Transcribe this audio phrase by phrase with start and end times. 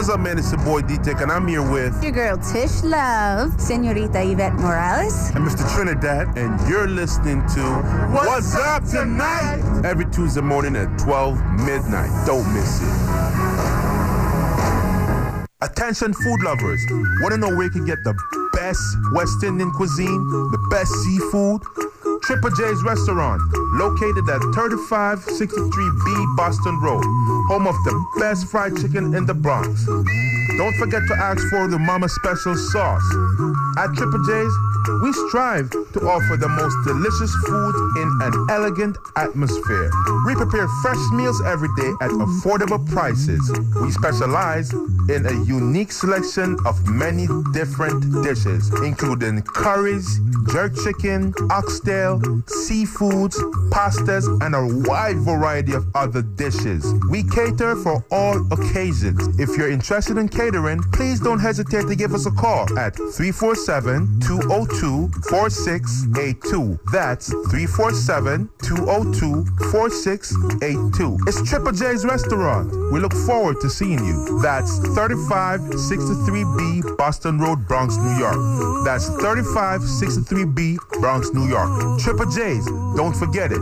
[0.00, 0.38] What's up, man?
[0.38, 5.28] It's your boy D-Tech, and I'm here with your girl Tish Love, Senorita Yvette Morales,
[5.34, 5.70] and Mr.
[5.74, 7.60] Trinidad, and you're listening to
[8.10, 9.60] What's, What's Up Tonight?
[9.84, 11.36] Every Tuesday morning at 12
[11.66, 12.08] midnight.
[12.26, 12.88] Don't miss it.
[15.60, 16.80] Attention food lovers.
[17.20, 18.14] Want to know where you can get the
[18.54, 18.80] best
[19.12, 21.60] West Indian cuisine, the best seafood?
[22.22, 23.40] Triple J's Restaurant,
[23.74, 27.02] located at 3563B Boston Road,
[27.48, 29.86] home of the best fried chicken in the Bronx.
[30.56, 33.06] Don't forget to ask for the Mama Special sauce.
[33.78, 34.52] At Triple J's,
[35.02, 39.90] we strive to offer the most delicious food in an elegant atmosphere.
[40.26, 43.40] We prepare fresh meals every day at affordable prices.
[43.80, 44.72] We specialize
[45.08, 52.20] in a unique selection of many different dishes, including curries, jerk chicken, oxtail,
[52.66, 53.36] seafoods,
[53.70, 56.84] pastas, and a wide variety of other dishes.
[57.10, 59.38] We cater for all occasions.
[59.38, 64.20] If you're interested in catering, please don't hesitate to give us a call at 347
[64.20, 66.80] 202 4682.
[66.90, 71.18] That's 347 202 4682.
[71.26, 72.72] It's Triple J's Restaurant.
[72.90, 74.40] We look forward to seeing you.
[74.40, 78.38] That's 3563B Boston Road, Bronx, New York.
[78.86, 82.00] That's 3563B Bronx, New York.
[82.00, 82.64] Triple J's,
[82.96, 83.60] don't forget it.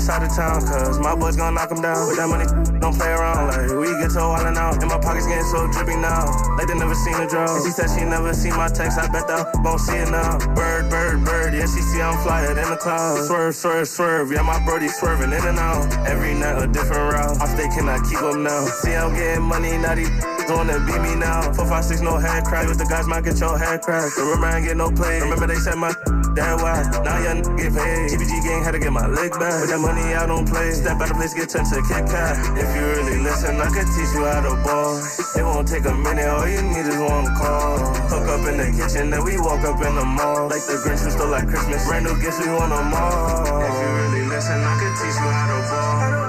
[0.00, 2.08] Side of town, cause my boys gon' knock him down.
[2.08, 2.46] With that money,
[2.80, 3.48] don't play around.
[3.48, 6.26] Like, we get so wildin' out, and my pockets getting so drippy now.
[6.56, 7.46] Like they never seen a draw.
[7.46, 10.38] And she said she never seen my text, I bet that won't see it now.
[10.54, 13.26] Bird, bird, bird, yeah, she see I'm flyer than the clouds.
[13.26, 15.86] Swerve, swerve, swerve, yeah, my birdie swerving in and out.
[16.06, 17.40] Every night a different route.
[17.40, 18.64] Off they cannot keep up now.
[18.82, 20.10] See, I'm getting money, these
[20.50, 21.52] wanna beat me now.
[21.52, 22.66] Four, five, six, no head crack.
[22.66, 24.16] With the guys might get your head cracked.
[24.16, 25.20] Remember, I ain't get no play.
[25.20, 25.92] Remember, they said my
[26.34, 26.82] that why.
[27.04, 28.10] Now young get paid.
[28.10, 29.60] TPG gang had to get my leg back.
[29.60, 30.70] With that money, I don't play.
[30.72, 32.36] Step out of place, get turned to Kit Kat.
[32.56, 35.00] If you really listen, I could teach you how to ball.
[35.36, 37.78] It won't take a minute, all you need is one call.
[38.10, 40.48] Hook up in the kitchen, then we walk up in the mall.
[40.48, 41.86] Like the Grinch who stole like Christmas.
[41.86, 43.64] Brand new gifts, we want them all.
[43.64, 46.19] If you really listen, I could teach you how to ball.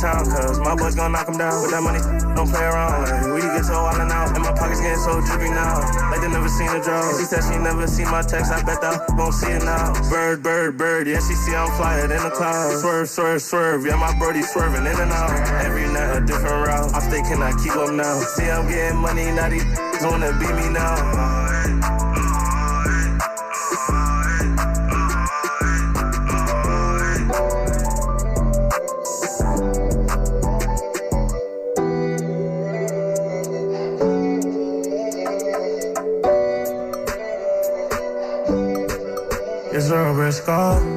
[0.00, 1.62] Town, cause my boys gon' knock him down.
[1.62, 2.00] With that money,
[2.34, 3.02] don't play around.
[3.02, 5.80] Like, we get so wildin' out, and my pockets getting so drippy now.
[6.10, 7.02] Like they never seen a draw.
[7.18, 9.92] She said she never seen my text, I bet that won't see it now.
[10.10, 12.80] Bird, bird, bird, yeah, she see I'm flyer than the clouds.
[12.80, 15.32] Swerve, swerve, swerve, yeah, my birdie swerving in and out.
[15.64, 16.94] Every night a different route.
[16.94, 18.20] I stay I keep up now.
[18.36, 19.64] See, I'm getting money, now these
[20.02, 21.45] wanna beat me now.
[40.48, 40.95] A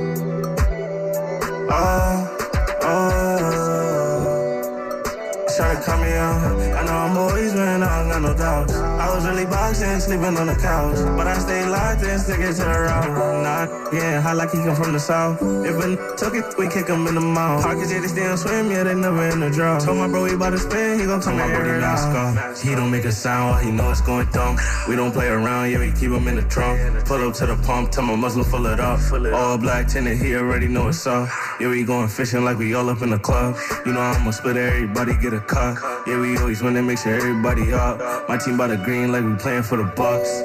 [9.20, 10.96] was really boxing, sleeping on the couch.
[11.18, 13.44] But I stay locked in, sticking to the route.
[13.44, 15.42] Nah, yeah, hot like he come from the south.
[15.42, 17.64] If a took it, we kick him in the mouth.
[17.64, 19.80] Pockets, yeah, they still swim, yeah, they never in the draw.
[19.80, 22.58] Told my bro he about to spin, he gon' come and air it out.
[22.58, 24.58] He don't make a sound he know it's going dumb.
[24.88, 26.80] We don't play around, yeah, we keep him in the trunk.
[27.06, 29.00] Pull up to the pump, tell my muzzle full it up.
[29.34, 31.28] All black tinted, he already know it's up.
[31.60, 33.58] Yeah, we going fishing like we all up in the club.
[33.86, 35.78] You know I'ma split everybody, get a cut.
[36.08, 38.30] Yeah, we always win to make sure everybody up.
[38.30, 40.44] My team by the green like we playing for the Bucks.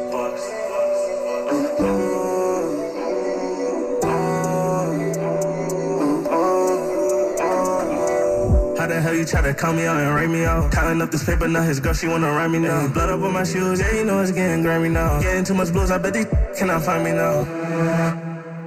[8.79, 10.71] How the hell you try to call me out and write me out?
[10.73, 12.89] Counting up this paper, now his girl, she wanna write me now.
[12.89, 15.21] Blood up on my shoes, yeah, you know it's getting grimy now.
[15.21, 16.25] Getting too much blues, I bet they
[16.57, 18.24] cannot find me now.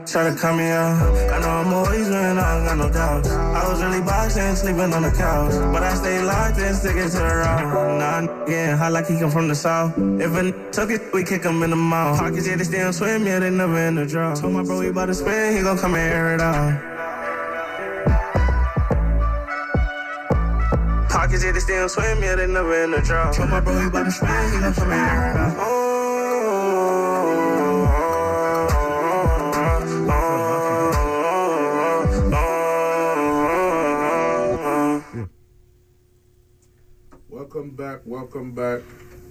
[0.07, 0.95] Try to cut me out.
[1.33, 3.29] I know I'm always winning, I don't got no doubts.
[3.29, 5.51] I was really boxing, sleeping on the couch.
[5.73, 7.99] But I stay locked in, sticking to the route.
[7.99, 9.97] Nah, getting hot like he come from the south.
[9.97, 12.19] If a took it, we kick him in the mouth.
[12.19, 14.33] Pockets, yeah, they still swim, yeah, they never in the draw.
[14.33, 16.71] Told my bro he about to spin, he gon' come and air it out.
[21.09, 23.33] Pockets, yeah, they still swim, yeah, they never in the draw.
[23.33, 25.76] Told my bro he about to spin, he gon' come and air it out.
[37.47, 38.81] Welcome back, welcome back,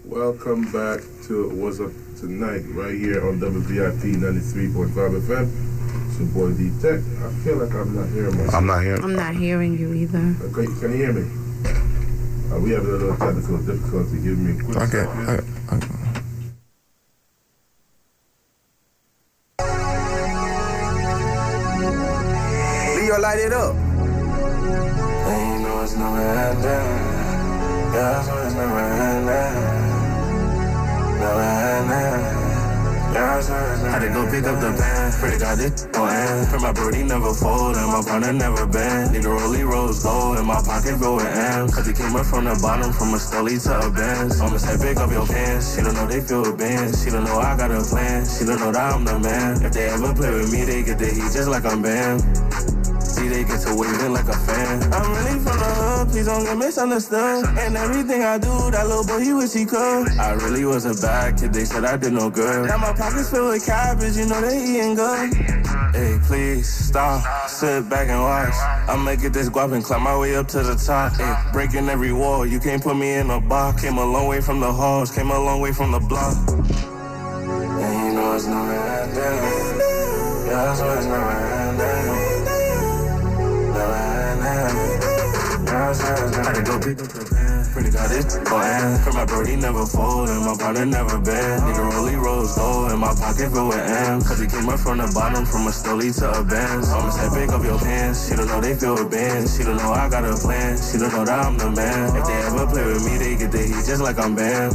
[0.06, 6.08] Welcome back to What's Up Tonight, right here on WVIP 93.5 FM.
[6.08, 7.00] It's your boy D Tech.
[7.20, 8.54] I feel like I'm not hearing myself.
[8.54, 9.04] I'm not hearing.
[9.04, 10.34] I'm not hearing you either.
[10.44, 11.28] Okay, can you hear me?
[12.50, 14.22] Uh, we have a little technical difficulty.
[14.22, 15.04] Give me a quick Okay.
[15.04, 15.28] second.
[15.28, 15.96] okay, okay.
[22.96, 23.74] Leo, light it up.
[23.76, 27.05] And you know it's never ending.
[33.96, 35.12] Had to go pick up the pen.
[35.16, 36.48] Pretty God, this gon' end.
[36.48, 39.12] Pray my birdie never fold and my partner never bend.
[39.12, 41.70] Need a rollie rose gold in my pocket going M.
[41.70, 44.42] Cause he came up from the bottom, from a stolly to a Benz.
[44.42, 45.75] I'ma say pick up your pants.
[45.75, 46.94] She don't know they feel a band.
[46.94, 48.26] She don't know I got a plan.
[48.28, 49.64] She don't know that I'm the man.
[49.64, 52.20] If they ever play with me, they get the heat just like I'm Bam.
[53.00, 54.92] See, they get to waving like a fan.
[54.92, 57.44] I'm really from the hood, please don't get misunderstood.
[57.58, 60.08] And everything I do, that little boy, he wish he could.
[60.18, 62.66] I really was a bad kid, they said I did no good.
[62.66, 65.34] Now my pockets filled with cabbage, you know they eating good.
[65.94, 68.54] Hey, please stop, sit back and watch.
[68.88, 71.12] I'ma get this guap and climb my way up to the top.
[71.14, 73.82] Hey, breaking every wall, you can't put me in a box.
[73.82, 76.36] Came a long way from the halls, came a long way from the block.
[76.48, 79.78] And you know it's never ending.
[80.46, 82.25] Yeah, that's why it's never ending.
[85.76, 87.69] I had to go pick up the pen.
[87.73, 89.05] Pretty God, it's go end.
[89.05, 91.62] For my birdie never fold and my partner never bend.
[91.69, 94.23] Nigga rollie rolls gold in my pocket filled with M.
[94.23, 96.88] Cause he came up from the bottom, from a stolly to a Benz.
[96.88, 98.28] I'ma say pick up your pants.
[98.28, 99.56] She don't know they feel with bands.
[99.56, 100.81] She don't know I got a plan.
[100.81, 102.17] She don't know that I'm the man.
[102.17, 104.73] If they ever play with me, they get the heat just like I'm Bam.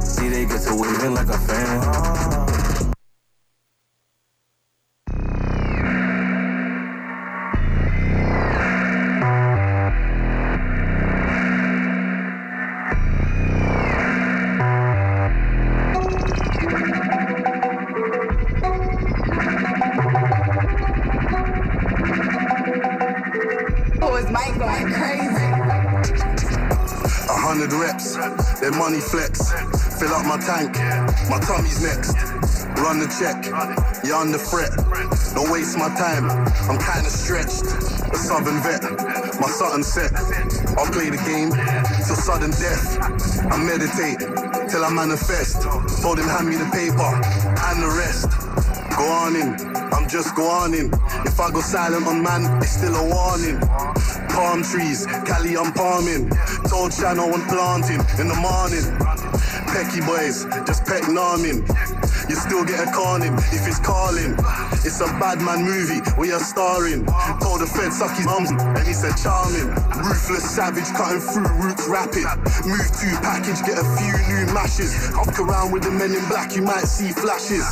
[0.00, 2.43] See, they get to waving like a fan.
[27.94, 29.52] Reps, then money flex.
[29.98, 30.74] Fill up my tank,
[31.30, 32.14] my tummy's next.
[32.80, 33.46] Run the check,
[34.04, 34.70] you're under threat.
[35.34, 36.30] Don't waste my time,
[36.68, 37.64] I'm kinda stretched.
[38.12, 38.82] A southern vet,
[39.40, 40.12] my Sutton set.
[40.76, 41.50] I'll play the game
[42.06, 42.98] till sudden death.
[43.50, 44.18] I meditate
[44.68, 45.62] till I manifest.
[46.02, 47.10] Told him hand me the paper
[47.68, 48.43] and the rest.
[49.06, 50.44] I'm just go.
[51.24, 53.60] If I go silent on man, it's still a warning.
[54.30, 56.30] Palm trees, Cali, I'm palming.
[56.68, 59.13] Told Shano I'm planting in the morning.
[59.74, 61.66] Pecky boys, just pecking arming.
[62.30, 64.38] You still get a corning if it's calling.
[64.86, 67.04] It's a bad man movie where you're starring.
[67.42, 69.74] Told the Fed suck his arms and he said charming.
[69.98, 72.22] Ruthless savage cutting through roots rapid.
[72.62, 74.94] Move to package, get a few new mashes.
[75.10, 77.66] Hop around with the men in black, you might see flashes.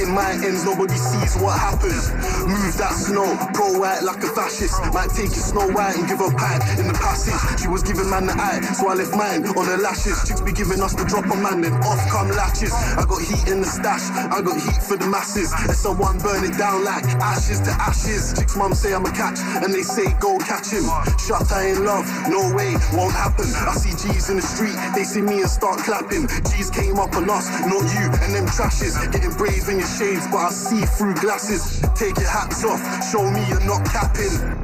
[0.00, 2.08] In my ends, nobody sees what happens.
[2.48, 4.80] Move that snow, pro white like a fascist.
[4.96, 7.36] Might take your snow white and give her pad in the passage.
[7.60, 10.24] She was giving man the eye, so I left mine on her lashes.
[10.26, 12.72] Chicks be giving us the drop on man, then off come latches.
[12.72, 15.52] I got heat in the stash, I got heat for the masses.
[15.52, 18.34] SO1 burn it down like ashes to ashes.
[18.38, 20.86] Chicks mum say I'm a catch, and they say go catch him.
[21.18, 23.46] Shut I in love, no way, won't happen.
[23.66, 26.28] I see G's in the street, they see me and start clapping.
[26.50, 28.94] G's came up on us, not you and them trashes.
[29.12, 31.80] Getting brave in your shades, but I see through glasses.
[31.94, 34.63] Take your hats off, show me you're not capping.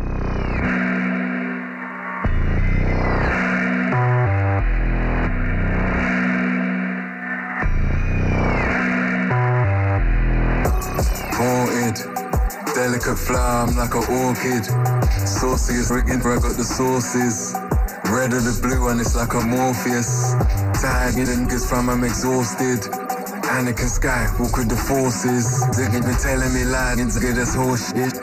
[13.01, 14.65] Delicate flower, I'm like an orchid.
[15.27, 17.55] Sauciest rigging, I got the sauces.
[18.11, 20.35] Red or the blue, and it's like a Morpheus.
[20.81, 22.81] Tired, niggas from I'm exhausted.
[23.57, 25.47] Anakin Sky, walk with the forces.
[25.73, 28.15] Zigging been telling me lies, get us horse shit.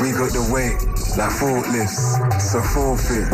[0.00, 0.78] We got the weight,
[1.16, 3.30] like forklifts, so forfeit.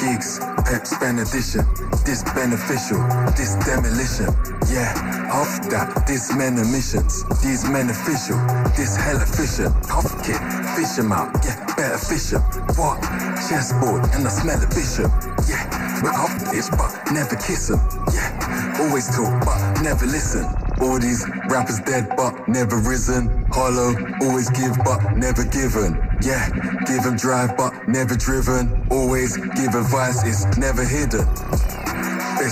[0.00, 0.38] Geeks,
[0.68, 1.64] pep spend addition.
[2.04, 3.00] This beneficial,
[3.36, 4.51] this demolition.
[4.72, 7.28] Yeah, off that, this men emissions.
[7.44, 8.40] These men official,
[8.72, 9.76] this hell efficient.
[9.92, 10.40] Off kit,
[10.72, 12.40] fish 'em out, yeah, better fish 'em.
[12.80, 12.96] What?
[13.44, 15.12] Chessboard, and I smell a bishop.
[15.44, 15.68] Yeah,
[16.00, 17.80] we're off this, but never kiss 'em.
[18.16, 20.48] Yeah, always talk, but never listen.
[20.80, 23.44] All these rappers dead, but never risen.
[23.52, 26.00] Hollow, always give, but never given.
[26.22, 26.48] Yeah,
[26.88, 28.86] give 'em drive, but never driven.
[28.88, 31.28] Always give advice, it's never hidden.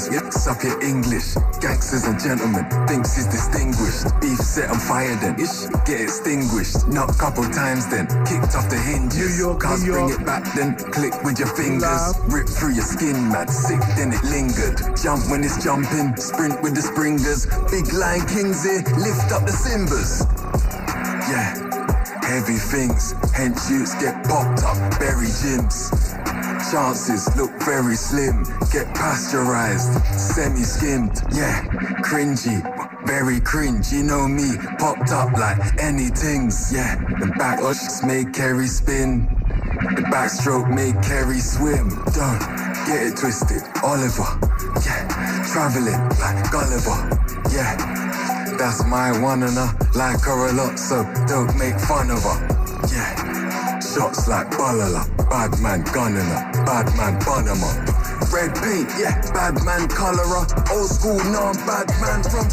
[0.00, 1.36] Just mix up your English.
[1.60, 4.08] Gangsters and gentlemen, thinks he's distinguished.
[4.18, 6.88] Beef set on fire then, ish, get extinguished.
[6.88, 9.18] Knock couple times then, kicked off the hinges.
[9.18, 11.82] New York, Cuz New bring it back then, click with your fingers.
[11.82, 12.32] Love.
[12.32, 14.80] Rip through your skin, mad, Sick, then it lingered.
[14.96, 17.44] Jump when it's jumping, sprint with the springers.
[17.68, 20.24] Big Lion Kings here, lift up the Simbas.
[21.28, 21.52] Yeah,
[22.24, 25.92] heavy things, hence shoots get popped up, bury gyms.
[26.70, 31.20] Chances look very slim, get pasteurized, semi skimmed.
[31.34, 31.64] Yeah,
[31.98, 32.62] cringy,
[33.04, 33.90] very cringe.
[33.90, 36.72] You know me, popped up like anythings.
[36.72, 39.26] Yeah, the backlash make Kerry spin.
[39.96, 41.88] The backstroke make Kerry swim.
[42.14, 42.38] Don't
[42.86, 44.30] get it twisted, Oliver.
[44.86, 47.00] Yeah, traveling like Gulliver.
[47.50, 47.74] Yeah,
[48.56, 52.86] that's my one and a like her a lot, so don't make fun of her.
[52.94, 53.49] Yeah.
[53.94, 57.58] Shots like Balala, bad man gunning her, bad man bunning.
[58.32, 60.46] Red paint, yeah, bad man colorer.
[60.70, 62.48] Old school non bad man from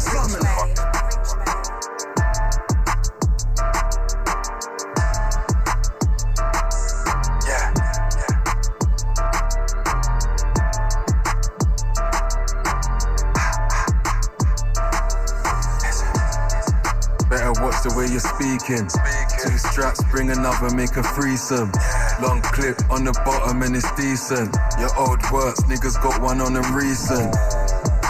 [17.88, 19.27] the way you're speaking.
[19.56, 21.72] Straps, bring another, make a threesome.
[22.20, 24.54] Long clip on the bottom and it's decent.
[24.78, 27.34] Your old works, niggas got one on them recent.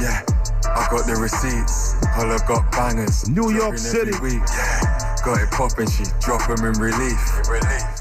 [0.01, 0.23] Yeah,
[0.65, 1.95] I got the receipts.
[2.15, 3.29] Holla got bangers.
[3.29, 4.13] New York City.
[4.13, 7.21] Yeah, got it popping, she drop 'em in relief.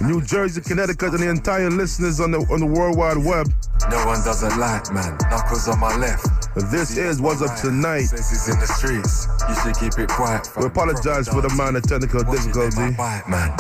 [0.02, 3.52] New Jersey, Connecticut, and the entire listeners on the on the World Wide Web.
[3.90, 5.18] No one doesn't like, man.
[5.30, 6.28] Knuckles on my left.
[6.58, 8.06] This is What's Up Tonight.
[8.06, 9.28] Says in the streets.
[9.48, 10.50] You should keep it quiet.
[10.58, 12.98] We apologize for the minor technical Watch it in difficulty.
[13.30, 13.54] man.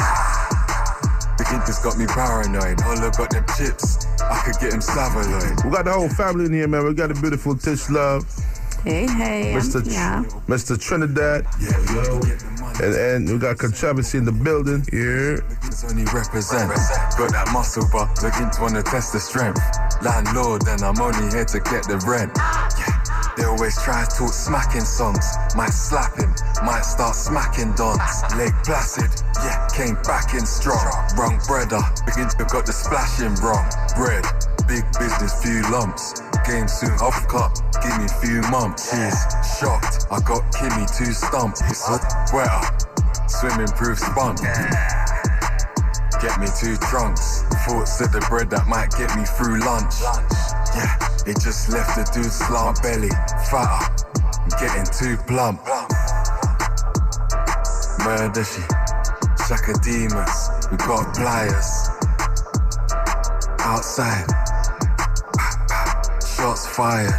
[1.37, 2.81] The kid just got me paranoid.
[2.81, 4.07] Oh, Holla got them chips.
[4.19, 5.63] I could get him savaloid.
[5.63, 6.85] We got the whole family in here, man.
[6.85, 8.25] We got the beautiful Tish Love,
[8.87, 9.51] Hey, hey.
[9.53, 9.83] Mr.
[9.83, 10.23] Tr- Yeah.
[10.47, 10.79] Mr.
[10.79, 12.19] Trinidad, Yeah, yo.
[12.21, 12.85] Get the money.
[12.87, 15.43] and, and we got Controversy in the building here.
[15.89, 16.71] Only represent.
[17.19, 19.59] Got that muscle, but looking to wanna test the strength.
[20.01, 22.31] Landlord, and I'm only here to get the rent.
[22.79, 22.95] Yeah.
[23.35, 25.25] They always try to talk smacking songs.
[25.53, 27.99] Might slap him, might start smacking dons.
[28.39, 29.11] Leg placid,
[29.43, 30.87] yeah, came back in strong.
[31.19, 33.67] Wrong brother, begin to got the splashing wrong.
[33.99, 34.23] Bread,
[34.67, 36.21] big business, few lumps.
[36.45, 38.91] Game soon off cut, give me few months.
[38.91, 39.19] She's
[39.59, 41.55] shocked, I got Kimmy two stump.
[41.67, 41.87] It's
[42.33, 42.61] wetter,
[43.27, 44.39] swimming proof spunk.
[46.21, 47.43] Get me two trunks.
[47.67, 50.01] Thoughts of the bread that might get me through lunch.
[50.73, 50.97] Yeah,
[51.27, 53.09] it just left the dude slant belly.
[53.51, 53.85] Fatter.
[54.59, 55.61] Getting too plump.
[58.03, 58.61] Murder she.
[59.45, 60.71] Shakademus.
[60.71, 61.89] We got pliers.
[63.59, 64.36] Outside.
[66.37, 67.09] Shots fired.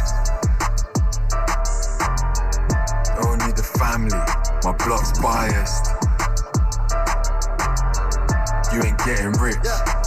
[3.19, 4.15] Only the family.
[4.63, 5.91] My block's biased.
[8.71, 9.59] You ain't getting rich,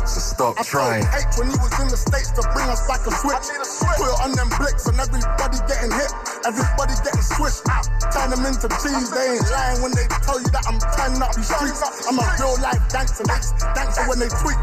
[0.09, 1.05] so stop I trying.
[1.05, 3.53] told H when he was in the States to bring us back a switch.
[4.01, 6.13] Put it on them blicks and everybody getting hit.
[6.49, 7.85] Everybody getting swished out.
[8.17, 9.13] Turn them into cheese.
[9.13, 11.85] They ain't lying when they tell you that I'm turning up these streets.
[12.09, 13.29] I'm a real life gangster.
[13.29, 13.37] They
[13.77, 14.57] gangster when they tweet.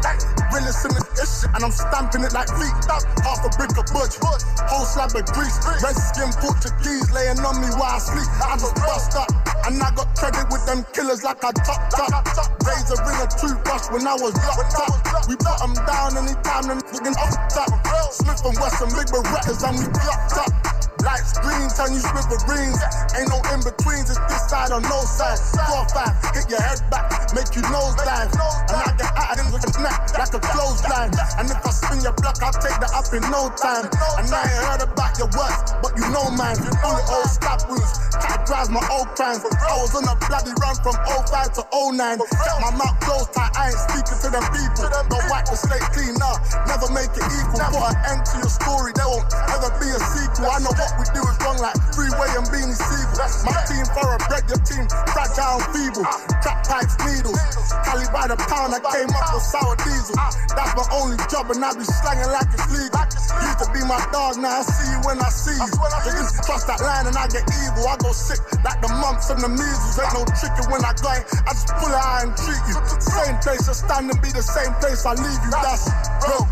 [0.50, 2.74] Realest in the ish and I'm stamping it like feet.
[3.22, 4.16] Half a brick of butch.
[4.20, 5.56] Whole slab of grease.
[5.84, 8.28] Red skin Portuguese laying on me while I sleep.
[8.40, 9.30] I just bust up.
[9.68, 12.24] And I got credit with them killers like I chopped up.
[12.64, 15.28] Razor ring a toothbrush when I was locked up.
[15.28, 17.70] We put them down anytime them fucking up top.
[18.12, 20.79] Smith and Wesson, big Berettas and we blocked up.
[21.00, 22.80] Lights green, turn you smithereens.
[23.16, 25.40] Ain't no in betweens, it's this side or no side.
[25.66, 28.28] Four five, hit your head back, make you nose dive.
[28.68, 31.12] And I get out of a neck like a clothesline.
[31.40, 33.88] And if I spin your block, I'll take that up in no time.
[34.20, 36.60] And I ain't heard about your words, but you know mine.
[36.84, 39.40] Bullet old stab wounds, cat drives my old crimes.
[39.44, 42.20] I was on a bloody run from 05 to 09.
[42.20, 44.84] Kept my mouth closed tight, I ain't speaking to them people.
[44.90, 46.36] Don't wipe the slate clean, nah,
[46.68, 47.64] never make it equal.
[47.72, 50.50] Put an end to your story, there won't ever be a sequel.
[50.50, 53.18] I know what we do is wrong, like freeway and Beanie Sigel.
[53.46, 56.06] My team thoroughbred, your team fragile and feeble.
[56.42, 57.38] Trap pipes, needles.
[57.84, 60.16] Cali by the pound, I came up with sour diesel.
[60.54, 63.04] That's my only job, and I be slanging like it's legal.
[63.40, 65.70] Used to be my dog, now I see you when I see you.
[66.04, 67.86] They used to cross that line and I get evil.
[67.88, 69.96] I go sick like the mumps and the measles.
[69.96, 72.76] Ain't no tricking when I go, I just pull it out and treat you.
[73.00, 75.50] Same place, I stand and be the same place I leave you.
[75.50, 75.88] That's
[76.26, 76.44] bro.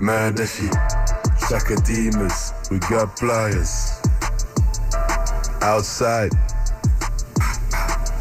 [0.00, 0.46] Murder
[1.48, 1.54] she.
[1.54, 2.70] Shakademus.
[2.70, 4.00] We got pliers.
[5.62, 6.30] Outside.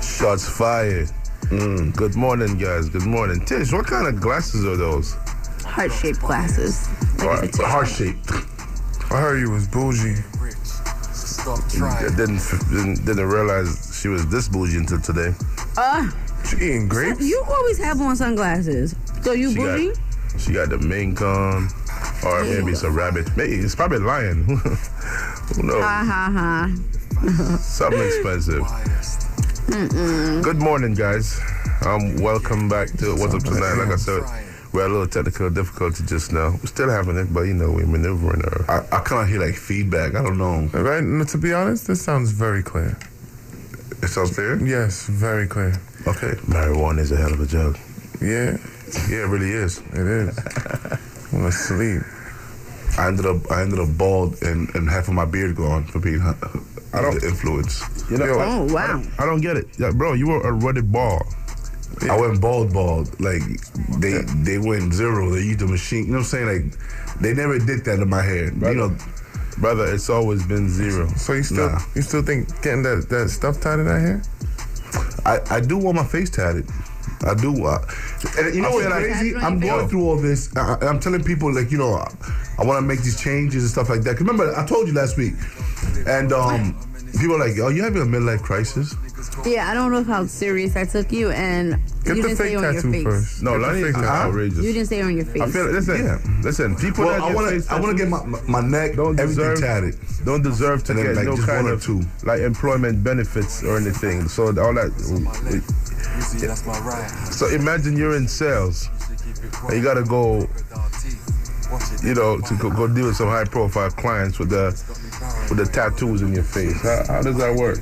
[0.01, 1.09] Shots fired.
[1.49, 2.89] Mm, good morning, guys.
[2.89, 3.45] Good morning.
[3.45, 5.13] Tish, what kind of glasses are those?
[5.63, 6.87] Heart shaped glasses.
[7.23, 7.67] Like a.
[7.67, 8.31] Heart shaped.
[9.11, 10.15] I heard you was bougie.
[11.13, 12.15] Stop I trying.
[12.15, 12.41] didn't,
[12.71, 15.33] didn't didn't realize she was this bougie until today.
[15.77, 16.09] Uh,
[16.49, 17.21] She eating grapes?
[17.21, 18.95] you always have on sunglasses.
[19.21, 19.87] So you She bougie?
[19.89, 21.67] got she got the mink on,
[22.25, 23.35] or maybe it's a rabbit.
[23.37, 24.43] Maybe it's probably a lion.
[25.55, 25.83] Who knows?
[25.83, 27.57] Ha ha ha.
[27.57, 28.63] Something expensive.
[30.43, 31.39] Good morning, guys.
[31.85, 33.75] Um, welcome back to What's Up Tonight.
[33.75, 34.23] Like I said,
[34.73, 36.51] we had a little technical difficulty just now.
[36.51, 38.65] We're still having it, but you know, we're maneuvering her.
[38.69, 40.15] I, I kind of hear like feedback.
[40.15, 40.67] I don't know.
[40.79, 41.03] Right?
[41.03, 42.97] No, to be honest, this sounds very clear.
[44.01, 44.57] It sounds clear.
[44.65, 45.73] Yes, very clear.
[46.07, 46.33] Okay.
[46.47, 47.77] Marijuana is a hell of a drug.
[48.21, 48.57] Yeah,
[49.09, 49.79] Yeah, it really is.
[49.93, 50.37] it is.
[51.33, 52.01] I'm gonna sleep.
[52.97, 55.99] I ended up I ended up bald and, and half of my beard gone for
[55.99, 57.81] being I don't influence.
[58.09, 59.03] You know, I, Oh, wow.
[59.19, 59.67] I don't get it.
[59.77, 61.23] Yeah, bro, you were already bald.
[62.09, 63.19] I went bald bald.
[63.19, 63.41] Like
[63.99, 65.29] they they went zero.
[65.31, 66.05] They used the machine.
[66.05, 66.47] You know what I'm saying?
[66.71, 68.45] Like they never did that in my hair.
[68.45, 68.95] You know,
[69.57, 71.07] Brother, it's always been zero.
[71.15, 71.79] So you still Nah.
[71.95, 74.21] you still think getting that, that stuff tied in that hair?
[75.25, 76.69] I, I do want my face tatted.
[77.25, 77.65] I do.
[77.65, 77.79] Uh,
[78.37, 79.35] and you know what's crazy?
[79.35, 80.55] I'm going through all this.
[80.55, 82.05] I, I'm telling people like you know,
[82.57, 84.11] I, I want to make these changes and stuff like that.
[84.17, 85.33] 'Cause remember, I told you last week,
[86.07, 86.75] and um,
[87.19, 88.95] people are like, "Oh, you having a midlife crisis?"
[89.45, 92.53] Yeah, I don't know how serious I took you, and Get you the didn't say
[92.53, 93.03] it on your tattoo face.
[93.03, 93.43] first.
[93.43, 94.07] No, Get the fake is tattoo.
[94.07, 94.57] outrageous.
[94.63, 95.41] You didn't say it on your face.
[95.41, 96.17] I feel listen, Yeah.
[96.43, 96.75] listen.
[96.75, 97.73] People Well, that I want to.
[97.73, 99.97] I want to get my my neck, don't everything deserve tatted.
[100.25, 102.01] don't deserve to And get like, no just kind one or of two.
[102.23, 104.27] like employment benefits or anything.
[104.29, 104.91] So all that.
[106.15, 107.09] You see, that's my right.
[107.33, 108.89] So imagine you're in sales
[109.67, 110.47] and you gotta go,
[112.03, 114.65] you know, to go, go deal with some high profile clients with the
[115.49, 116.81] with the tattoos in your face.
[116.81, 117.77] How, how does that work?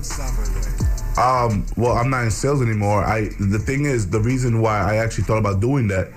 [1.17, 3.03] Um, well, I'm not in sales anymore.
[3.03, 6.09] I the thing is, the reason why I actually thought about doing that,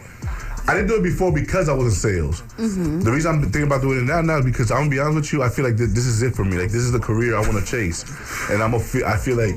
[0.66, 2.42] I didn't do it before because I was in sales.
[2.56, 5.16] The reason I'm thinking about doing it now now is because I'm gonna be honest
[5.16, 6.56] with you, I feel like th- this is it for me.
[6.56, 8.04] Like this is the career I want to chase,
[8.50, 9.04] and I'm a feel.
[9.04, 9.54] I feel like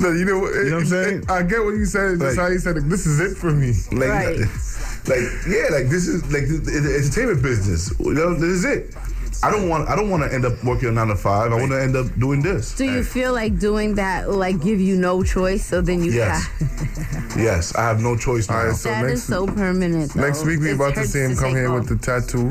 [0.00, 0.54] No, you know what?
[0.54, 1.24] You know what I'm saying?
[1.28, 2.20] I get what you said.
[2.20, 2.88] Just Like- how you said it.
[2.88, 3.72] This is it for me.
[3.90, 4.38] like Right.
[5.06, 7.92] like yeah, like this is like the, the entertainment business.
[8.00, 8.94] You know, this is it.
[9.42, 11.52] I don't want I don't want to end up working a nine to five.
[11.52, 12.74] I want to end up doing this.
[12.74, 15.64] Do you feel like doing that like give you no choice?
[15.64, 16.46] So then you Yes.
[16.48, 18.58] have Yes, I have no choice now.
[18.58, 20.16] All right, so that next is so permanent.
[20.16, 21.88] next week we It about to see him come take here off.
[21.88, 22.50] with the tattoo.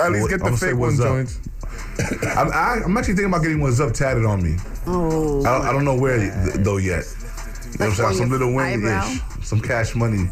[0.00, 1.08] At least get the I'ma fake one what's up.
[1.08, 1.40] joints.
[2.36, 4.56] I'm, I, I'm actually thinking about getting one up tatted on me.
[4.86, 7.04] Oh, I don't, I don't know where th- though yet.
[7.72, 8.14] You know what I'm saying?
[8.14, 9.06] Some little eyebrow?
[9.06, 10.30] wing ish, some cash money.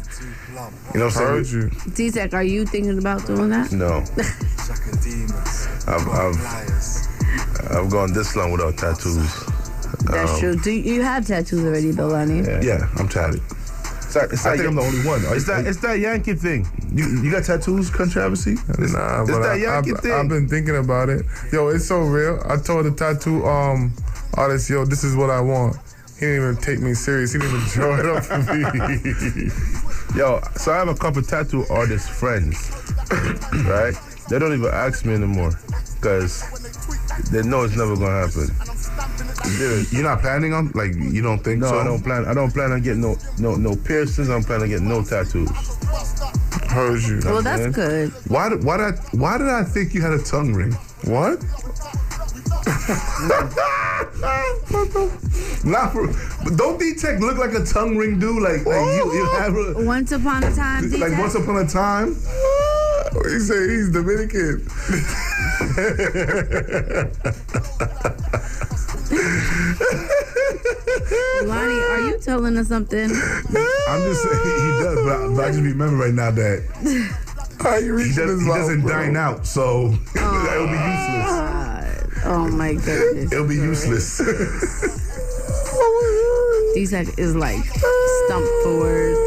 [0.93, 1.71] You know what I I'm heard saying?
[1.85, 1.91] you.
[1.93, 3.71] D-Tech, are you thinking about doing that?
[3.71, 3.97] No,
[5.87, 9.15] I've I've, I've gone this long without tattoos.
[10.05, 10.55] That's Um, true.
[10.55, 12.45] Do you, you have tattoos already, Belani?
[12.45, 12.61] Yeah.
[12.61, 13.41] Yeah, I'm tatted.
[13.41, 15.21] It's that, it's I think I'm the only one.
[15.35, 16.65] It's that it's that Yankee thing.
[16.91, 18.55] You, you got tattoos, controversy?
[18.55, 20.11] Nah, It's but that I, Yankee I've, thing.
[20.11, 21.25] I've been thinking about it.
[21.53, 22.41] Yo, it's so real.
[22.45, 23.93] I told the tattoo um
[24.33, 25.77] artist, yo, this is what I want.
[26.19, 27.31] He didn't even take me serious.
[27.31, 29.49] He didn't even draw it up for me.
[30.19, 32.71] Yo, so I have a couple tattoo artist friends,
[33.65, 33.93] right?
[34.29, 35.51] They don't even ask me anymore
[35.95, 36.43] because
[37.31, 38.49] they know it's never gonna happen.
[39.57, 41.79] Dude, You're not planning on like you don't think no, so?
[41.79, 42.25] I don't plan.
[42.25, 44.29] I don't plan on getting no no no piercings.
[44.29, 45.49] I'm planning on getting no tattoos.
[46.69, 47.21] Heard you.
[47.23, 47.71] Well, that's man.
[47.71, 48.11] good.
[48.27, 50.73] Why why did I, why did I think you had a tongue ring?
[51.05, 51.43] What?
[55.65, 56.07] Not for,
[56.43, 58.41] but don't D Tech look like a tongue ring dude?
[58.41, 61.19] Like like you, you have a, Once upon a time, like D-Tech.
[61.19, 62.15] once upon a time.
[63.25, 64.65] He said he's Dominican.
[71.43, 73.09] Lonnie, are you telling us something?
[73.09, 76.63] I'm just saying he does, but I, but I just remember right now that
[77.61, 81.31] How you he, does, he doesn't dine out, so that would be useless.
[81.31, 81.78] Ah.
[82.25, 83.31] Oh my goodness.
[83.31, 84.17] It'll be useless.
[86.73, 87.63] D-Tech is like
[88.25, 89.19] stumped for words.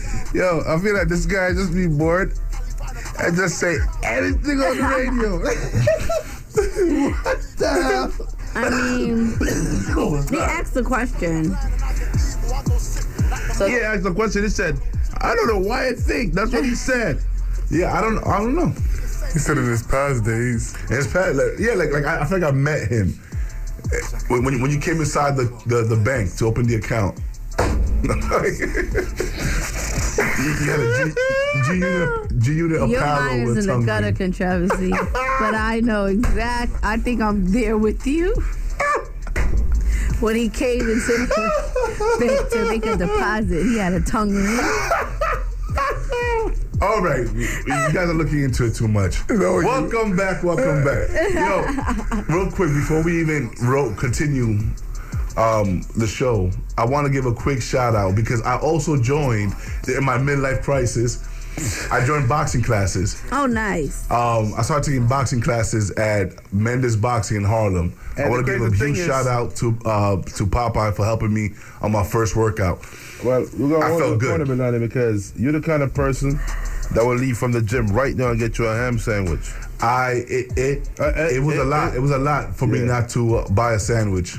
[0.34, 2.32] Yo, I feel like this guy just be bored
[3.18, 5.38] and just say anything on the radio.
[7.22, 8.12] what the hell?
[8.54, 9.36] I mean,
[10.30, 11.56] he asked the question.
[13.54, 14.42] So He asked the question.
[14.42, 14.78] He said,
[15.18, 17.20] "I don't know why I think." That's what he said.
[17.70, 18.72] yeah, I don't I don't know.
[19.32, 20.76] He said in his past days.
[20.90, 21.34] It's Pat.
[21.36, 23.18] Like, yeah, like like I, I feel like I met him
[24.28, 27.18] when when you, when you came inside the, the, the bank to open the account.
[27.58, 27.64] you,
[28.08, 28.12] you
[30.70, 31.12] had a G,
[31.66, 34.14] G unit G unit your apparel mind is in tongue the gutter ring.
[34.14, 36.72] controversy, but I know exact.
[36.82, 38.34] I think I'm there with you.
[40.20, 44.58] When he came into the bank to make a deposit, he had a tongue ring.
[46.82, 49.18] All right, you you guys are looking into it too much.
[49.30, 51.08] No, you- welcome back, welcome back.
[51.34, 54.58] Yo, real quick before we even wrote, continue
[55.36, 59.52] um, the show, I want to give a quick shout out because I also joined
[59.88, 61.26] in my midlife crisis.
[61.92, 63.22] I joined boxing classes.
[63.32, 64.10] Oh, nice.
[64.10, 67.92] Um, I started taking boxing classes at Mendez Boxing in Harlem.
[68.16, 70.94] I And want to give a crazy huge is- shout out to uh, to Popeye
[70.96, 71.50] for helping me
[71.82, 72.78] on my first workout.
[73.22, 74.40] Well, we're gonna I hold felt good.
[74.40, 76.40] accountable on it because you're the kind of person
[76.94, 79.52] that will leave from the gym right now and get you a ham sandwich.
[79.80, 81.92] I it it, Uh, uh, it was a lot.
[81.92, 84.36] it- It was a lot for me not to uh, buy a sandwich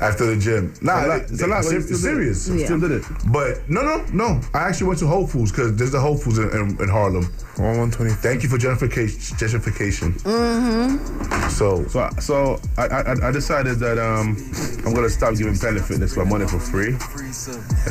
[0.00, 0.74] after the gym.
[0.82, 2.48] Nah, It's a lot- it's a lot, it- but you did serious.
[2.48, 2.64] Yeah.
[2.64, 3.04] Still did it.
[3.32, 4.40] But no, no, no.
[4.52, 7.24] I actually went to Whole Foods because there's a Whole Foods in, in, in Harlem.
[7.56, 8.10] One one twenty.
[8.12, 9.34] Thank you for gentrification.
[9.38, 10.20] Gentrification.
[10.22, 11.48] Mm-hmm.
[11.50, 14.36] So So, so I, I, I decided that um,
[14.84, 16.96] I'm gonna stop giving Planet Fitness my money for free.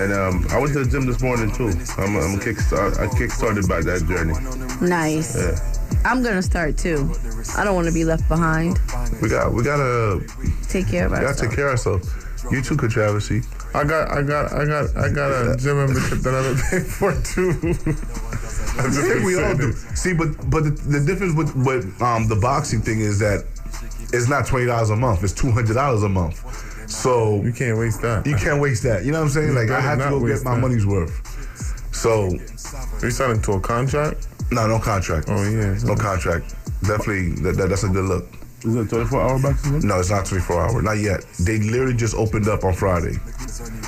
[0.01, 1.69] And um, I went to the gym this morning too.
[1.97, 2.99] I'm, I'm kickstart.
[2.99, 4.33] I kickstarted back that journey.
[4.87, 5.35] Nice.
[6.05, 7.13] I'm gonna start too.
[7.57, 8.79] I don't want to be left behind.
[9.21, 10.21] we got we gotta
[10.69, 11.41] Take care of we gotta ourselves.
[11.41, 12.09] take care of ourselves.
[12.51, 13.41] You too, Controversy.
[13.73, 16.83] I got, I got, I got, I got a gym membership that I've been paying
[16.99, 17.49] for too.
[18.77, 19.71] I I think we all do.
[19.95, 23.45] See, but but the, the difference with with um, the boxing thing is that
[24.11, 26.43] it's not twenty dollars a month; it's two hundred dollars a month.
[26.89, 28.27] So You can't waste that.
[28.27, 29.05] you can't waste that.
[29.05, 29.47] You know what I'm saying?
[29.47, 30.61] You Like I have to go get my that.
[30.61, 31.15] money's worth.
[31.95, 34.27] So are You signing to a contract?
[34.51, 35.27] No, no contract.
[35.29, 35.77] Oh yeah.
[35.83, 36.55] No contract.
[36.81, 38.25] Definitely, that, that, that's a good look.
[38.65, 39.79] Is it 24 hour boxing?
[39.81, 39.87] gym?
[39.89, 40.81] No, it's not 24 hour.
[40.81, 41.25] Not yet.
[41.39, 43.15] They literally just opened up on Friday.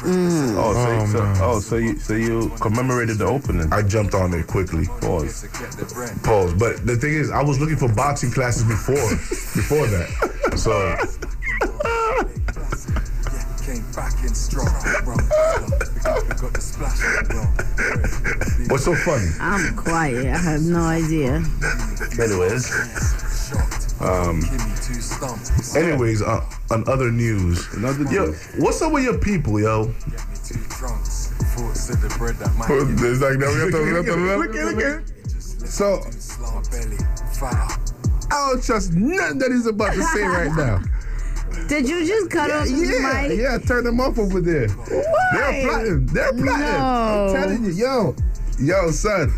[0.04, 0.56] Mm.
[0.58, 1.38] Oh, so, Oh, so, man.
[1.42, 3.72] oh, so you so you commemorated the opening.
[3.72, 4.86] I jumped on it quickly.
[5.02, 5.48] Pause.
[6.24, 6.54] Pause.
[6.56, 8.96] But the thing is, I was looking for boxing classes before,
[9.56, 10.10] before that.
[10.58, 10.72] So
[18.70, 19.28] what's so funny?
[19.40, 20.26] I'm quiet.
[20.28, 21.44] I have no idea.
[22.20, 22.72] Anyways,
[24.02, 24.42] Um,
[25.76, 29.94] Anyways, uh, on other news, Another yo, what's up with your people, yo?
[30.04, 30.52] It's
[33.22, 33.52] like that.
[33.54, 35.04] We have to, we have to Look at- look at-
[35.68, 36.02] So
[38.32, 40.82] I don't trust nothing that he's about to say right now.
[41.68, 43.40] Did you just cut off his Yeah, mic?
[43.40, 44.68] yeah, turn them off over there.
[44.70, 45.04] Why?
[45.34, 46.06] They're plotting.
[46.08, 46.48] They're plotting.
[46.76, 47.34] I'm No.
[47.34, 48.16] telling you, yo,
[48.60, 49.34] yo, son.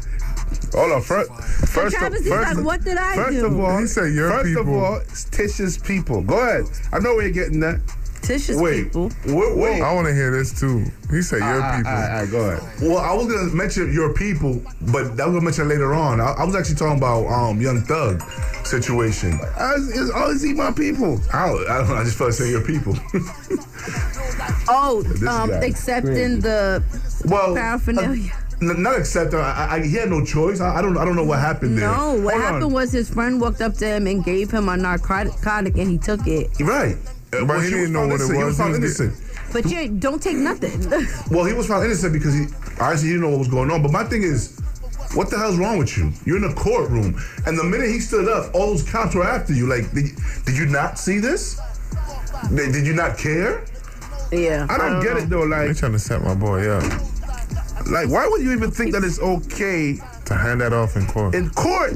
[0.73, 1.31] Hold on, first,
[1.69, 3.45] first, of, Travis is first, like, what did I first do?
[3.47, 6.21] of all, He said your first of all, it's Tish's people.
[6.21, 6.65] Go ahead.
[6.93, 7.79] I know where you're getting that.
[8.27, 9.09] Tish's Wait, people.
[9.25, 9.81] wait, wait.
[9.81, 10.83] I want to hear this too.
[11.09, 11.83] He said your people.
[11.91, 12.81] ah, ah, go ahead.
[12.81, 14.61] Well, I was gonna mention your people,
[14.91, 16.19] but that was gonna mention later on.
[16.19, 18.21] I, I was actually talking about um Young Thug
[18.65, 19.39] situation.
[19.57, 21.19] I, it's always see my people.
[21.33, 21.95] I don't, I don't know.
[21.95, 22.95] I just felt like saying your people.
[24.69, 25.65] Oh, This um, guy.
[25.65, 26.83] accepting the
[27.25, 28.31] well, paraphernalia.
[28.61, 29.33] uh, not accept.
[29.33, 30.59] I, I, he had no choice.
[30.59, 30.97] I, I don't.
[30.97, 31.89] I don't know what happened there.
[31.89, 32.73] No, what Hold happened on.
[32.73, 36.27] was his friend walked up to him and gave him a narcotic and he took
[36.27, 36.49] it.
[36.59, 36.97] right.
[37.33, 38.37] Uh, But he she didn't know found what it innocent.
[38.37, 38.45] He was.
[38.45, 39.53] was found He was innocent.
[39.53, 40.77] But you don't take nothing.
[41.31, 42.43] Well, he was found innocent because he
[42.79, 43.81] obviously he didn't know what was going on.
[43.81, 44.59] But my thing is,
[45.13, 46.11] what the hell's wrong with you?
[46.25, 49.53] You're in a courtroom, and the minute he stood up, all those cops were after
[49.53, 49.67] you.
[49.67, 50.07] Like, did,
[50.45, 51.59] did you not see this?
[52.53, 53.65] Did, did you not care?
[54.31, 54.67] yeah.
[54.69, 55.43] I don't get it though.
[55.43, 56.83] Like, They Like, trying to set my boy up
[57.89, 61.33] like, why would you even think that it's okay to hand that off in court
[61.35, 61.93] in court?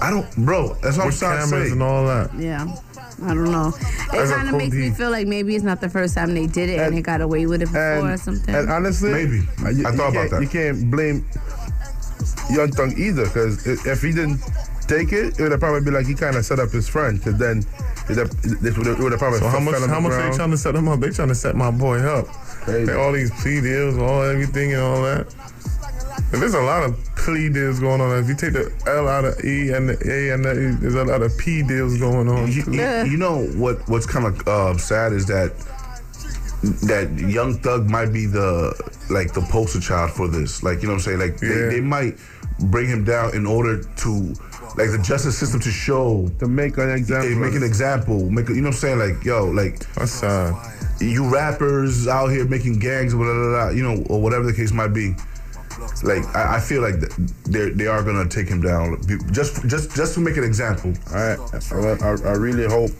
[0.00, 0.74] I don't, bro.
[0.82, 1.72] That's what with I'm trying to cameras say.
[1.72, 2.34] and all that.
[2.38, 2.76] Yeah.
[3.22, 3.72] I don't know.
[4.12, 6.68] It kind of makes me feel like maybe it's not the first time they did
[6.68, 8.54] it and, And- they got away with it before And, or something.
[8.54, 9.36] and honestly, Maybe.
[9.74, 10.42] you, I thought about that.
[10.42, 11.24] You can't blame
[12.50, 14.38] Young Thug either, because if he didn't
[14.86, 17.18] take it, it would have probably be like he kind of set up his friend,
[17.18, 17.64] because then
[18.08, 19.74] it would have, it would have probably So how fell much?
[19.82, 21.00] on How much they trying to set him up?
[21.00, 22.26] They trying to set my boy up.
[22.28, 22.84] Crazy.
[22.84, 25.34] They, all these plea deals, all everything and all that.
[26.36, 28.18] And there's a lot of plea deals going on.
[28.18, 30.94] If you take the L out of E and the A and the E, there's
[30.94, 32.52] a lot of P deals going on.
[32.52, 32.72] You, too.
[32.74, 33.78] you- you know what?
[33.88, 35.52] What's kind of uh, sad is that
[36.82, 38.74] that Young Thug might be the
[39.08, 40.62] like the poster child for this.
[40.62, 41.18] Like you know what I'm saying?
[41.20, 41.48] Like Yeah.
[41.68, 42.16] they, they might
[42.70, 44.10] bring him down in order to
[44.76, 47.28] like the justice system to show to make an example.
[47.30, 48.28] Hey, make an example.
[48.28, 48.98] Make a, you know what I'm saying?
[48.98, 50.54] Like, yo, like That's sad.
[51.00, 54.52] you rappers out here making gangs, blah, blah, blah, blah, you know, or whatever the
[54.52, 55.14] case might be.
[56.02, 56.96] Like, I, I feel like
[57.44, 59.00] they they are gonna take him down
[59.32, 60.94] just just just to make an example.
[61.12, 61.36] I,
[61.72, 62.90] I, I really hope.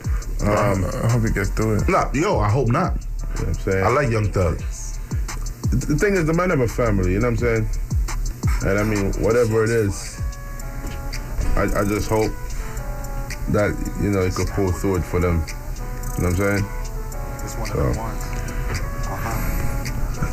[0.43, 1.89] Um, I hope he gets through it.
[1.89, 2.95] Nah, yo, I hope not.
[2.95, 3.85] you know what I'm saying?
[3.85, 4.59] I like Young Thug.
[5.71, 7.13] the thing is, the man have a family.
[7.13, 7.69] You know what I'm saying?
[8.67, 10.21] And I mean, whatever it is,
[11.57, 12.33] I, I just hope
[13.53, 15.45] that you know he could pull through it for them.
[16.17, 16.65] You know what I'm saying?
[17.47, 18.36] So,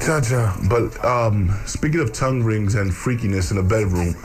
[0.05, 0.53] Jaja.
[0.69, 4.15] But um, speaking of tongue rings and freakiness in the bedroom,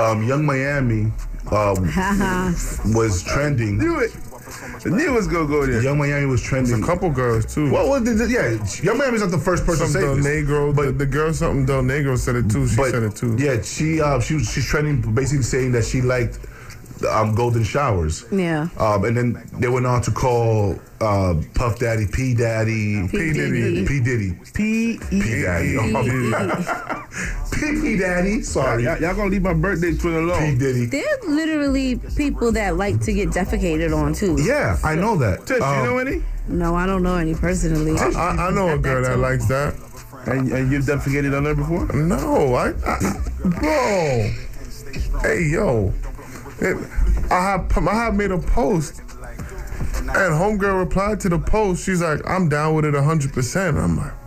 [0.00, 1.12] um, Yung Miami
[1.52, 1.84] um,
[2.94, 3.78] was trending.
[3.78, 4.12] Knew it.
[4.86, 5.82] I knew it was gonna go there.
[5.82, 6.82] Yung Miami was trending.
[6.82, 7.70] A couple girls too.
[7.70, 8.84] What was the, yeah?
[8.84, 10.26] Yung Miami's not the first person to Some say Del this.
[10.26, 12.66] Negro, but the, the girl something Del Negro said it too.
[12.68, 13.36] She but said it too.
[13.38, 16.38] yeah, she uh, she was- she's trending, basically saying that she liked
[17.10, 18.24] um, golden showers.
[18.32, 18.68] Yeah.
[18.78, 23.32] Um, and then they went on to call uh, Puff Daddy P Daddy P.
[23.32, 23.86] Diddy.
[23.86, 27.04] P Diddy P P Daddy Oh,
[27.52, 28.42] P P Daddy.
[28.42, 30.58] Sorry, Y'all, y'all gonna leave my birthday twin P alone.
[30.58, 30.86] Diddy.
[30.86, 34.36] There's literally people that like to get defecated on too.
[34.42, 35.46] Yeah, I know that.
[35.46, 36.22] Tish, Um, you know any?
[36.48, 37.98] No, I don't know any personally.
[37.98, 39.74] I, I, I know a girl that likes that.
[40.26, 41.86] And, and you've defecated on her before?
[41.94, 42.98] No, I, I
[43.40, 44.30] bro.
[45.20, 45.92] Hey yo,
[46.60, 51.84] I have I have made a post, and homegirl replied to the post.
[51.84, 54.23] She's like, "I'm down with it hundred percent." I'm like.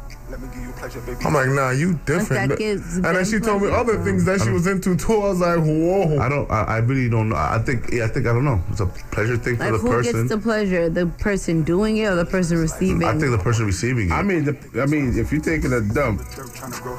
[1.26, 2.50] I'm like, nah, you different.
[2.50, 5.14] That gives And then them she told me other things that she was into too.
[5.14, 6.20] I was like, whoa.
[6.20, 6.50] I don't.
[6.52, 7.36] I, I really don't know.
[7.36, 7.92] I think.
[7.92, 8.28] Yeah, I think.
[8.28, 8.62] I don't know.
[8.70, 10.14] It's a pleasure thing for Like the who person.
[10.14, 10.90] gets the pleasure?
[10.90, 13.04] The person doing it or the person receiving?
[13.08, 14.14] I think the person receiving it.
[14.14, 16.22] I mean, the, I mean, if you're taking a dump,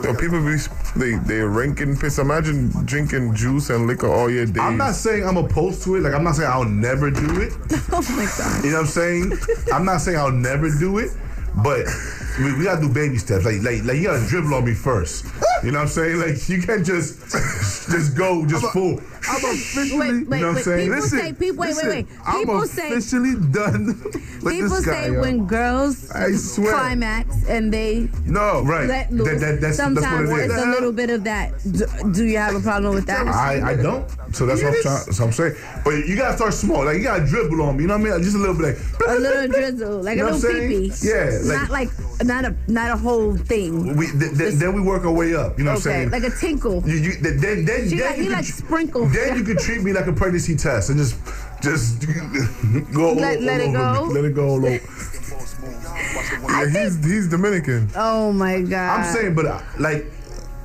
[0.02, 0.56] Yo, people be
[0.96, 2.18] they they ranking piss.
[2.18, 4.58] Imagine drinking juice and liquor all your days.
[4.58, 6.00] I'm not saying I'm opposed to it.
[6.00, 7.52] Like I'm not saying I'll never do it.
[7.92, 8.64] oh my god.
[8.64, 9.32] You know what I'm saying?
[9.72, 11.10] I'm not saying I'll never do it,
[11.62, 11.86] but
[12.38, 13.44] we, we gotta do baby steps.
[13.44, 15.24] Like, like, like you gotta dribble on me first.
[15.64, 16.16] You know what I'm saying?
[16.18, 17.20] Like you can't just
[17.90, 19.00] just go just full.
[19.30, 19.98] I'm officially.
[19.98, 20.64] Wait, wait, You know what I'm wait.
[20.64, 20.78] saying?
[20.88, 22.18] People Listen, say, people, wait, listen, wait, wait.
[22.26, 23.86] I'm People say, officially done
[24.42, 24.92] with people this guy.
[25.06, 25.20] say yo.
[25.20, 26.72] when girls I swear.
[26.72, 28.86] climax and they No, Right.
[28.88, 31.52] let loose, That- that- that's, that's sometimes what it it's a little bit of that.
[31.70, 33.26] Do, do you have a problem with that?
[33.26, 34.08] I, I don't.
[34.32, 35.12] So that's what I'm trying.
[35.12, 35.56] So I'm saying.
[35.84, 36.84] But you gotta start small.
[36.84, 37.82] Like you gotta dribble on me.
[37.82, 38.22] You know what I mean?
[38.22, 38.78] Just a little bit.
[39.00, 41.08] Like a little drizzle, like You know a little I'm pee pee.
[41.08, 41.88] Yeah, like- not like
[42.28, 43.96] not a not a whole thing.
[43.96, 45.58] we th- th- then we work our way up.
[45.58, 46.10] You know what I'm saying?
[46.10, 46.82] like a tinkle.
[46.86, 49.06] You, you, then, then, then, She then like- you he can like sprinkle.
[49.06, 51.16] Then you can treat me like a pregnancy test and just,
[51.62, 52.06] just
[52.94, 54.06] go all, Let- all let it over go?
[54.06, 54.14] me.
[54.14, 54.78] Let it go all over.
[56.48, 57.88] Yeah, he's he's Dominican.
[57.96, 59.00] Oh my god!
[59.00, 60.06] I'm saying, but uh, like,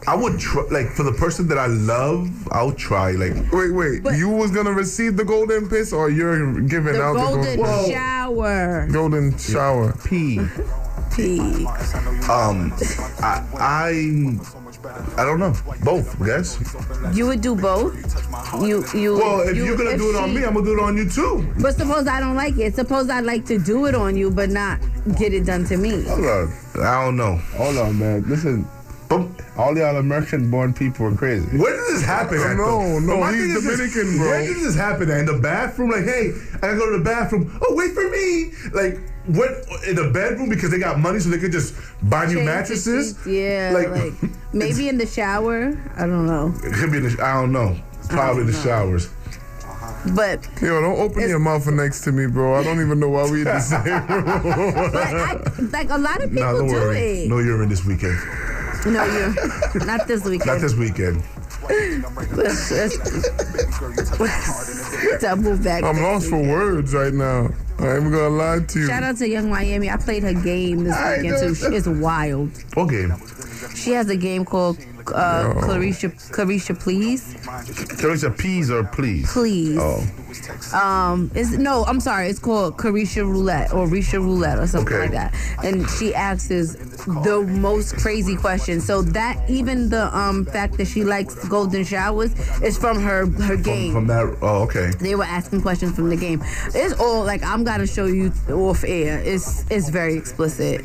[0.08, 0.63] I would try.
[0.71, 3.12] Like for the person that I love, I'll try.
[3.12, 4.04] Like, Wait, wait.
[4.04, 7.56] But- you was gonna receive the golden piss, or you're giving the out golden the
[7.58, 8.88] golden, shower.
[8.91, 9.93] golden shower?
[10.06, 10.39] P.
[11.15, 11.39] Pee.
[11.39, 12.73] um,
[13.21, 14.38] I, I,
[15.17, 15.54] I don't know.
[15.84, 16.60] Both, I guess.
[17.15, 17.93] You would do both.
[18.62, 19.17] You you.
[19.17, 20.78] Well, if you, you, are gonna if do it on she- me, I'm gonna do
[20.78, 21.47] it on you too.
[21.62, 22.76] But suppose I don't like it.
[22.76, 24.80] Suppose I'd like to do it on you, but not
[25.17, 26.04] get it done to me.
[26.04, 26.54] Hold on.
[26.82, 27.36] I don't know.
[27.58, 28.23] Hold on, man.
[28.28, 28.67] Listen,
[29.10, 31.45] But all y'all American born people are crazy.
[31.58, 32.58] Where did this happen at?
[32.58, 32.99] No, though?
[32.99, 34.28] no, But my he's thing is this- Dominican, bro.
[34.30, 35.19] Where did this happen at?
[35.19, 35.91] In the bathroom?
[35.91, 37.60] Like, hey, I gotta go to the bathroom.
[37.62, 38.52] Oh, wait for me.
[38.73, 39.51] Like, what
[39.88, 43.09] in the bedroom because they got money so they could just buy new mattresses?
[43.15, 44.13] sheets, Yeah, like,
[44.53, 45.77] maybe in the shower.
[45.95, 47.75] I don't know, it could be in the, I don't know.
[48.09, 49.09] Probably the showers.
[50.13, 52.55] but Yo, don't open your mouth next to me, bro.
[52.55, 54.91] I don't even know why we in the same room.
[54.91, 55.33] but I,
[55.71, 57.23] like a lot of people Nah, don't do worry.
[57.23, 57.29] it.
[57.29, 58.17] No urine this weekend.
[58.86, 60.47] No, you're not this weekend.
[60.47, 61.23] Not this weekend.
[62.33, 62.97] Let's, let's,
[64.19, 65.83] let's move back.
[65.86, 67.49] I'm lost for words right now.
[67.79, 68.88] I ain't gonna lie to you.
[68.88, 69.89] Shout out to Yung Miami.
[69.89, 71.55] I played her game this I weekend too.
[71.55, 72.51] She is wild.
[72.75, 73.13] What game?
[73.75, 77.36] She has a game called uh, Clarisha, Clarisha, please,
[77.97, 79.31] Clarissa, peas or please?
[79.31, 79.77] please.
[79.79, 80.05] Oh.
[80.73, 82.27] Um, it's no, I'm sorry.
[82.29, 85.03] It's called Caresha Roulette or Risha Roulette or something Okay.
[85.03, 85.33] like that.
[85.63, 88.85] And she asks the most crazy questions.
[88.85, 93.57] So that even the um fact that she likes golden showers is from her her
[93.57, 93.93] game.
[93.93, 94.37] From that.
[94.41, 94.91] Oh, okay.
[94.99, 96.41] they were asking questions from the game.
[96.73, 99.19] It's all like I'm gonna show you off air.
[99.23, 100.81] It's it's very explicit,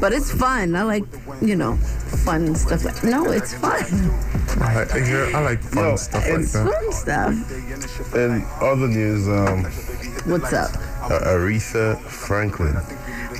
[0.00, 0.74] but it's fun.
[0.76, 1.04] I like
[1.40, 1.76] you know
[2.24, 2.84] fun stuff.
[2.84, 3.84] Like, no, it's fun.
[4.60, 6.72] I like, I hear- I like fun Yo, stuff like and- that.
[6.72, 8.14] Fun stuff.
[8.14, 9.64] And other news, um,
[10.30, 10.70] What's up?
[11.02, 12.76] uh, Aretha Franklin.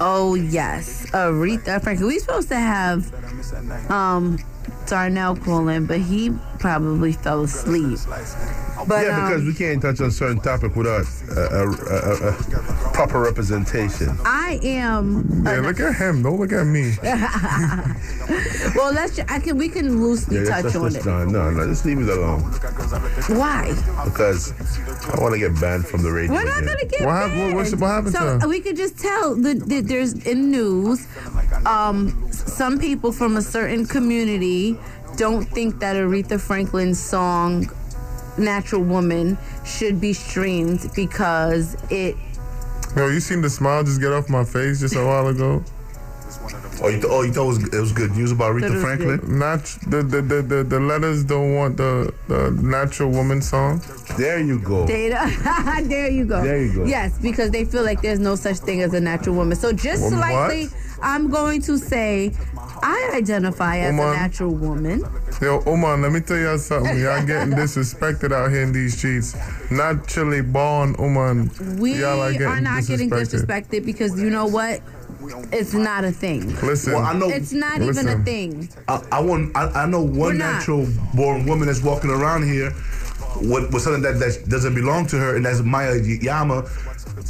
[0.00, 2.08] Oh yes, Aretha Franklin.
[2.08, 3.12] We supposed to have
[3.90, 4.38] um
[4.86, 7.98] Darnell call in, but he probably fell asleep.
[8.86, 12.92] But yeah, because um, we can't touch on certain topic without a, a, a, a
[12.92, 14.16] proper representation.
[14.24, 15.42] I am.
[15.44, 16.22] Yeah, look at him.
[16.22, 16.94] Don't look at me.
[18.76, 19.18] Well, let's.
[19.18, 19.56] I can.
[19.56, 21.06] We can loosely Yeah, touch let's, on let's, it.
[21.06, 22.42] no, no, no, just leave it alone
[23.40, 23.74] Why?
[24.04, 24.52] because
[25.08, 26.32] I want to get banned from the radio.
[26.34, 27.80] We're not gonna get What hap- what- what's- banned.
[27.80, 28.48] what happened to So her?
[28.48, 31.06] we could just tell that that there's in news,
[31.66, 34.78] um, some people from a certain community
[35.16, 37.68] don't think that Aretha Franklin's song
[38.38, 42.16] "Natural Woman" should be streamed because it.
[42.96, 45.62] Yo, you seen the smile just get off my face just a while ago?
[46.80, 48.70] Oh, you, th- oh, you thought it was, it was good news about Thought it
[48.70, 49.38] Aretha was Franklin?
[49.38, 53.82] Nat- the, the, the, the, the letters don't want the, the natural woman song.
[54.16, 54.86] There you go.
[54.86, 55.18] Data.
[55.88, 56.40] there you go.
[56.40, 56.84] There you go.
[56.84, 59.56] Yes, because they feel like there's no such thing as a natural woman.
[59.56, 60.28] So just Woman what?
[60.28, 60.68] slightly,
[61.02, 62.32] I'm going to say
[62.82, 64.12] I identify as Woman.
[64.12, 65.04] a natural woman.
[65.40, 66.98] Yo, Oman, let me tell y'all something.
[66.98, 69.36] Y'all getting disrespected out here in these streets.
[69.70, 71.50] Naturally born, Oman.
[71.78, 73.46] We y'all are, not getting disrespected.
[73.46, 74.80] disrespected because you know what?
[75.52, 76.54] It's not a thing.
[76.60, 77.28] Listen, Well, I know.
[77.28, 78.68] It's not even a thing.
[78.86, 79.56] I, I want.
[79.56, 82.72] I, I know one natural born woman that's walking around here
[83.42, 86.64] with, with something that, that doesn't belong to her, and that's Maya Yama.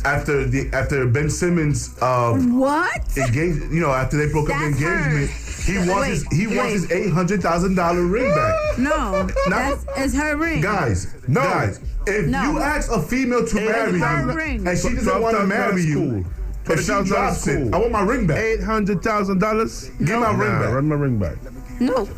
[0.05, 3.01] After the after Ben Simmons um, What?
[3.16, 4.98] engaged, you know, after they broke up the That's her.
[4.98, 5.31] engagement,
[5.64, 8.79] he wants Wait, his he wants his eight hundred thousand dollar ring back.
[8.79, 10.61] No, that's it's her ring.
[10.61, 11.42] Guys, No.
[11.42, 12.42] guys, if No.
[12.53, 16.24] you ask a female to marry you, and she doesn't want to marry you,
[16.66, 17.74] if she $12,000 drops it.
[17.74, 18.38] I want my ring back.
[18.38, 19.90] Eight hundred thousand dollars.
[19.98, 20.74] Give my ring Nah, back.
[20.74, 21.37] run my ring back.
[21.81, 22.09] No,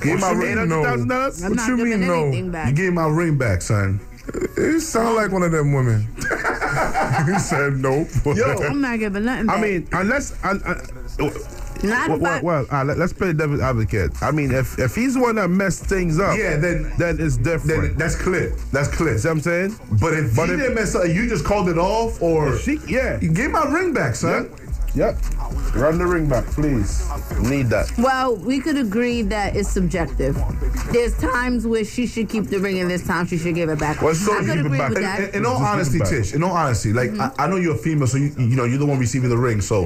[0.00, 0.54] Give my you ring.
[0.54, 0.76] mean Eight no?
[0.76, 1.42] hundred thousand dollars.
[1.42, 2.22] I'm What not you giving mean, no?
[2.26, 2.74] anything You back.
[2.74, 4.00] give my ring back, son.
[4.56, 6.06] You sound like one of them women.
[7.26, 8.08] he said nope.
[8.26, 9.58] Yo, I'm not giving nothing back.
[9.58, 10.32] I mean, unless.
[10.44, 11.32] un- un-
[11.84, 14.10] not well, well, well uh, let, us play devil's advocate.
[14.20, 17.36] I mean, if if he's the one that messed things up, Yeah, then- then it's
[17.36, 17.82] different.
[17.90, 18.50] Then that's clear.
[18.72, 19.16] That's clear.
[19.16, 19.76] See what I'm saying?
[20.00, 22.78] But if But he if- didn't mess up, you just called it off, or She,
[22.88, 23.18] yeah.
[23.18, 24.50] give my ring back, son.
[24.94, 25.16] Yep.
[25.76, 27.06] Run the ring back, please.
[27.40, 27.92] Need that.
[27.98, 30.36] well, we could agree that it's subjective.
[30.92, 33.78] There's times where she should keep the ring, and there's times she should give it
[33.78, 34.00] back.
[34.02, 34.88] Well, so I could agree back.
[34.90, 35.20] with In, that.
[35.20, 36.16] in- in all Just give it honesty.
[36.22, 37.40] Tish, in all honesty, like Mm-hmm.
[37.40, 39.36] I, I know you're a female, so you you know you're the one receiving the
[39.38, 39.82] ring, so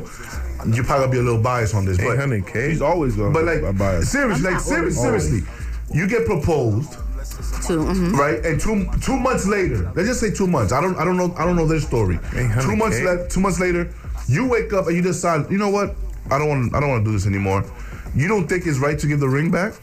[0.66, 2.70] you probably be a little biased on this, but 800K.
[2.70, 5.28] He's always going but to like buy seriously, I'm like seriously, always.
[5.28, 5.52] seriously,
[5.92, 6.92] you get proposed,
[7.66, 7.80] Too.
[7.84, 8.12] mhm.
[8.14, 8.44] right?
[8.46, 10.72] And two two months later, let's just say two months.
[10.72, 12.16] I don't I don't know I don't know their story.
[12.18, 12.62] 800K.
[12.62, 13.92] Two months le- two months later,
[14.32, 15.94] you wake up and you decide, you know what?
[16.30, 17.64] I don't want I don't want to do this anymore.
[18.14, 19.74] You don't think it's right to give the ring back?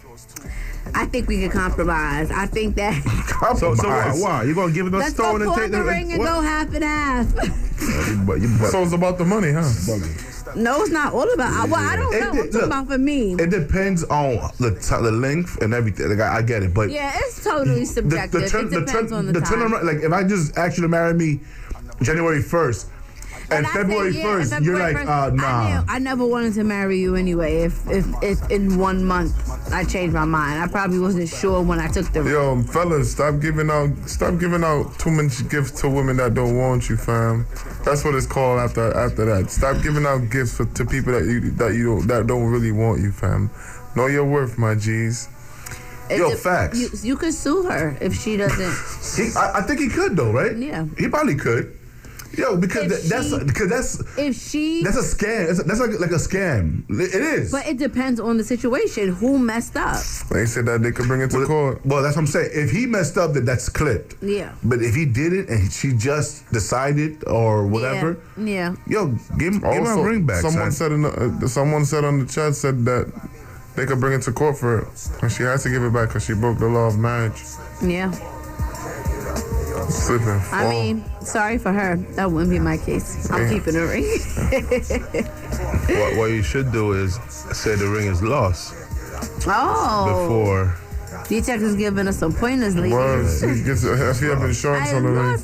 [0.96, 2.32] I think we could compromise.
[2.32, 2.94] I think that
[3.58, 4.22] So, so why, Compromise.
[4.22, 4.44] why?
[4.44, 6.28] You gonna give it a let's go stone and pour take the ring and what?
[6.28, 7.28] go half and half.
[7.80, 9.64] You you bu- So it's about the money, huh?
[10.56, 11.70] no, it's not all about.
[11.70, 12.32] Well, I don't It know.
[12.34, 13.34] de- I'm talking look, about for me.
[13.34, 16.10] It depends on the t- the length and everything.
[16.10, 18.42] Like I, I get it, but yeah, it's totally subjective.
[18.42, 19.60] the, turn, it the, depends turn, on the, the time.
[19.60, 19.84] turnaround.
[19.84, 21.40] Like if I just ask you to marry me
[22.02, 22.88] January first,
[23.52, 25.44] and February first, and you're like, 1st, uh, nah.
[25.44, 27.64] I, knew- I never wanted to marry you anyway.
[27.64, 29.34] If, if if in one month
[29.72, 32.24] I changed my mind, I probably wasn't sure when I took the.
[32.24, 36.58] Yo, fellas, stop giving out stop giving out too much gifts to women that don't
[36.58, 37.46] want you, fam.
[37.86, 39.50] That's what it's called after after that.
[39.50, 42.72] Stop giving out gifts for, to people that you that you don't that don't really
[42.72, 43.50] want you, fam.
[43.96, 45.28] Know your worth, my G's.
[46.10, 46.80] Yo, de- facts.
[46.80, 48.76] You, you could sue her if she doesn't.
[49.16, 50.56] He, I, I think he could though, right?
[50.58, 50.86] Yeah.
[50.98, 51.78] he probably could.
[52.38, 54.84] Yo, because If that, that's because that's if she.
[54.84, 55.48] that's a scam.
[55.48, 56.84] That's, that's like like a scam.
[56.90, 57.52] It is.
[57.52, 59.10] but it depends on the situation.
[59.10, 59.98] Who messed up?
[60.32, 61.86] They said that they could bring it to well, court.
[61.86, 62.52] well, that's what I'm saying.
[62.54, 64.16] If he messed up, then that's clipped.
[64.22, 64.54] Yeah.
[64.64, 68.44] But if he did it and she just decided or whatever, Yeah.
[68.46, 68.76] yeah.
[68.88, 70.42] yo, give, give my Also, ring back.
[70.42, 70.72] Someone son.
[70.72, 71.10] said in the,
[71.44, 73.12] uh, someone said on the chat said that
[73.76, 74.88] they could bring it to court for it,
[75.22, 77.42] and she has to give it back because she broke the law of marriage.
[77.82, 78.12] Yeah.
[79.90, 80.30] Slipping.
[80.30, 80.70] I fall.
[80.70, 81.98] mean, sorry for her.
[82.16, 83.30] That wouldn't be my case.
[83.32, 84.04] I'm keeping a ring.
[86.00, 87.16] what, what you should do is
[87.54, 88.74] say the ring is lost
[89.48, 90.28] oh.
[90.28, 90.76] before.
[91.28, 92.94] D-Tech is giving us some pointers, ladies.
[92.94, 95.38] Well, she gets, if you have insurance I on the ring.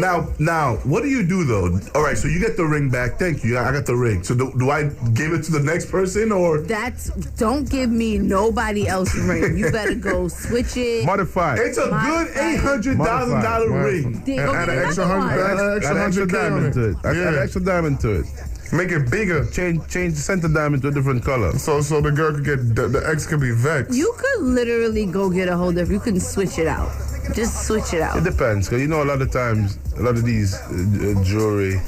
[0.00, 0.46] Lost the ring.
[0.46, 1.78] Now, now, what do you do though?
[1.94, 3.18] All right, so you get the ring back.
[3.18, 3.58] Thank you.
[3.58, 4.22] I got the ring.
[4.22, 6.60] So do, do I give it to the next person or?
[6.60, 9.56] That's don't give me nobody else's ring.
[9.58, 11.04] You better go switch it.
[11.06, 11.56] Modify.
[11.58, 14.22] It's a My good eight hundred thousand dollar ring.
[14.24, 15.50] Then And go add an extra another hundred, one.
[15.50, 16.96] add an extra extra hundred K diamond to it.
[17.04, 17.40] Add, add Yeah.
[17.42, 18.26] extra diamond to it.
[18.72, 19.46] Make it bigger.
[19.46, 21.56] Change change the center diamond to a different color.
[21.58, 23.94] So so the girl could get the, the ex could be vexed.
[23.96, 25.90] You could literally go get a hold of.
[25.90, 26.90] You can switch it out.
[27.34, 28.16] Just switch it out.
[28.16, 30.58] It depends, because you know a lot of times, a lot of these uh,
[31.18, 31.80] uh, jewelry,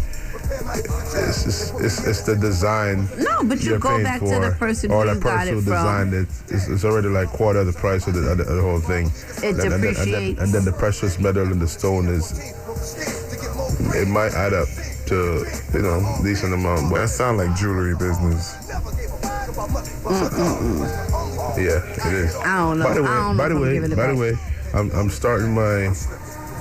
[0.50, 3.06] it's, it's, it's, it's the design.
[3.18, 5.48] No, but you go paying back to the person or who the you got person
[5.48, 5.72] it who from.
[5.72, 6.28] designed it.
[6.48, 8.80] It's, it's already like quarter of the price of the, of the, of the whole
[8.80, 9.06] thing.
[9.06, 12.08] It and, then- and, then, and, then, and then the precious metal and the stone
[12.08, 12.32] is,
[13.94, 14.68] it might add up
[15.06, 18.54] to you know decent amount, but That sound like jewelry business.
[21.58, 22.36] Yeah, it is.
[22.36, 22.84] I don't know.
[22.84, 24.32] By the way, I don't know by the way, by the way,
[24.74, 25.94] I'm I'm starting my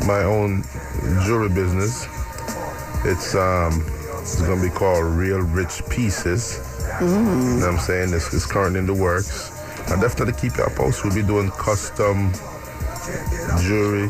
[0.05, 0.63] my own
[1.25, 2.05] jewelry business.
[3.05, 3.83] It's um
[4.21, 6.59] it's gonna be called Real Rich Pieces.
[6.99, 7.05] Mm-hmm.
[7.05, 8.13] You know what I'm saying?
[8.13, 9.51] It's, it's currently in the works.
[9.91, 11.05] I definitely keep y'all posted.
[11.05, 12.31] We'll be doing custom
[13.61, 14.09] jewelry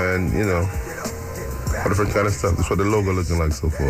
[0.00, 0.68] and you know
[1.88, 2.54] All different kind of stuff.
[2.56, 3.86] That's what the logo looking like so far.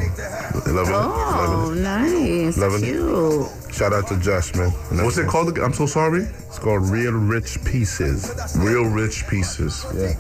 [0.72, 1.78] Loving Oh, it.
[1.78, 2.56] Loving nice.
[2.56, 2.92] Loving it.
[2.92, 3.46] Cute.
[3.68, 3.74] it.
[3.74, 4.72] Shout out to Josh, man.
[4.90, 5.58] And What's it that's- called?
[5.58, 6.22] I'm so sorry.
[6.22, 8.30] It's called Real Rich Pieces.
[8.56, 9.84] Real rich pieces.
[9.96, 10.14] Yeah.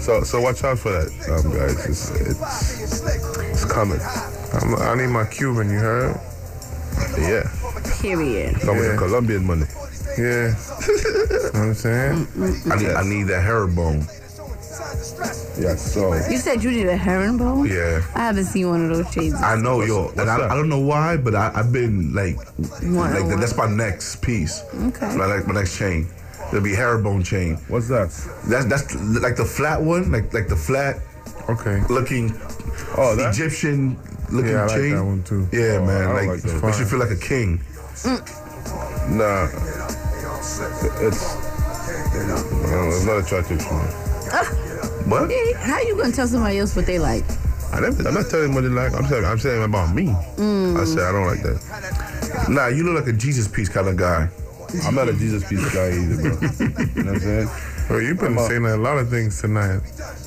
[0.00, 1.86] So so watch out for that, um, guys.
[1.88, 3.06] It's it's,
[3.38, 4.00] it's coming.
[4.52, 5.70] I'm, I need my Cuban.
[5.70, 6.20] You heard?
[7.16, 7.48] Yeah.
[8.00, 8.56] Period.
[8.60, 8.90] Coming Yeah.
[8.92, 9.66] in Colombian money.
[10.18, 10.54] Yeah.
[10.88, 12.26] you know what I'm saying?
[12.72, 14.04] I need, I need that herringbone.
[15.58, 15.76] Yeah.
[15.76, 17.66] So You said you need a herringbone?
[17.68, 18.02] Yeah.
[18.14, 19.34] I haven't seen one of those shades.
[19.34, 20.30] I know, yo, what's and?
[20.30, 23.40] I, I don't know why, but I, I've been like, What- like what?
[23.40, 24.62] that's my next piece.
[24.74, 25.14] Okay.
[25.16, 26.08] My, like, my next chain.
[26.48, 27.56] It'll be herringbone chain.
[27.68, 28.08] what's that?
[28.48, 30.96] That's that's like the flat one, like like the flat
[31.48, 31.80] Okay.
[31.88, 32.32] looking
[32.96, 33.32] Oh, that.
[33.34, 33.96] Egyptian
[34.32, 34.90] looking Yeah, I like chain.
[34.96, 35.48] that one too.
[35.52, 36.64] Yeah, Oh, man, don't like, like that.
[36.64, 37.60] makes you feel like a king.
[39.14, 39.46] Nah.
[41.06, 41.22] It's.
[42.70, 44.56] No, it's not attractive to me.
[45.10, 45.28] What?
[45.30, 47.24] Hey, How you gonna tell somebody else what they like?
[47.72, 48.92] I never, I'm not telling what they like.
[48.94, 50.06] I'm saying I'm saying about me.
[50.36, 50.80] Mm.
[50.80, 52.46] I said I don't like that.
[52.48, 54.28] Nah, you look like a Jesus piece kind of guy.
[54.84, 56.30] I'm not a Jesus piece guy either, bro.
[56.94, 57.48] you know what I'm saying?
[57.90, 59.80] Well, you've been I'm saying a lot of things tonight.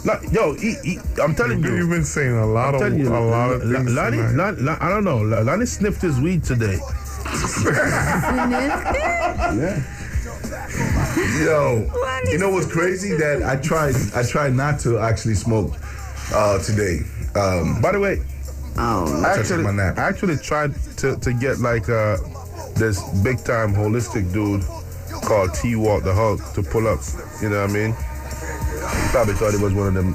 [0.03, 1.75] Nah, yo, he, he, I'm telling you.
[1.77, 4.35] You've been saying a lot I'm of you, a lot of things Lonnie, tonight.
[4.35, 5.19] Lonnie, Lonnie- I don't know.
[5.19, 6.77] L- Lonnie sniffed his weed today.
[11.23, 11.89] Yo,
[12.31, 13.15] you know what's crazy?
[13.15, 15.71] That I tried, I tried not to actually smoke
[16.33, 16.99] uh, today.
[17.35, 18.21] Um, By the way,
[18.75, 19.97] Oh, I actually, my nap.
[19.97, 22.17] I actually tried to, to get like uh,
[22.75, 24.63] this big time holistic dude
[25.21, 26.99] called T Walk the Hulk to pull up.
[27.41, 27.91] You know what I mean?
[27.93, 30.13] He probably thought it was one of them,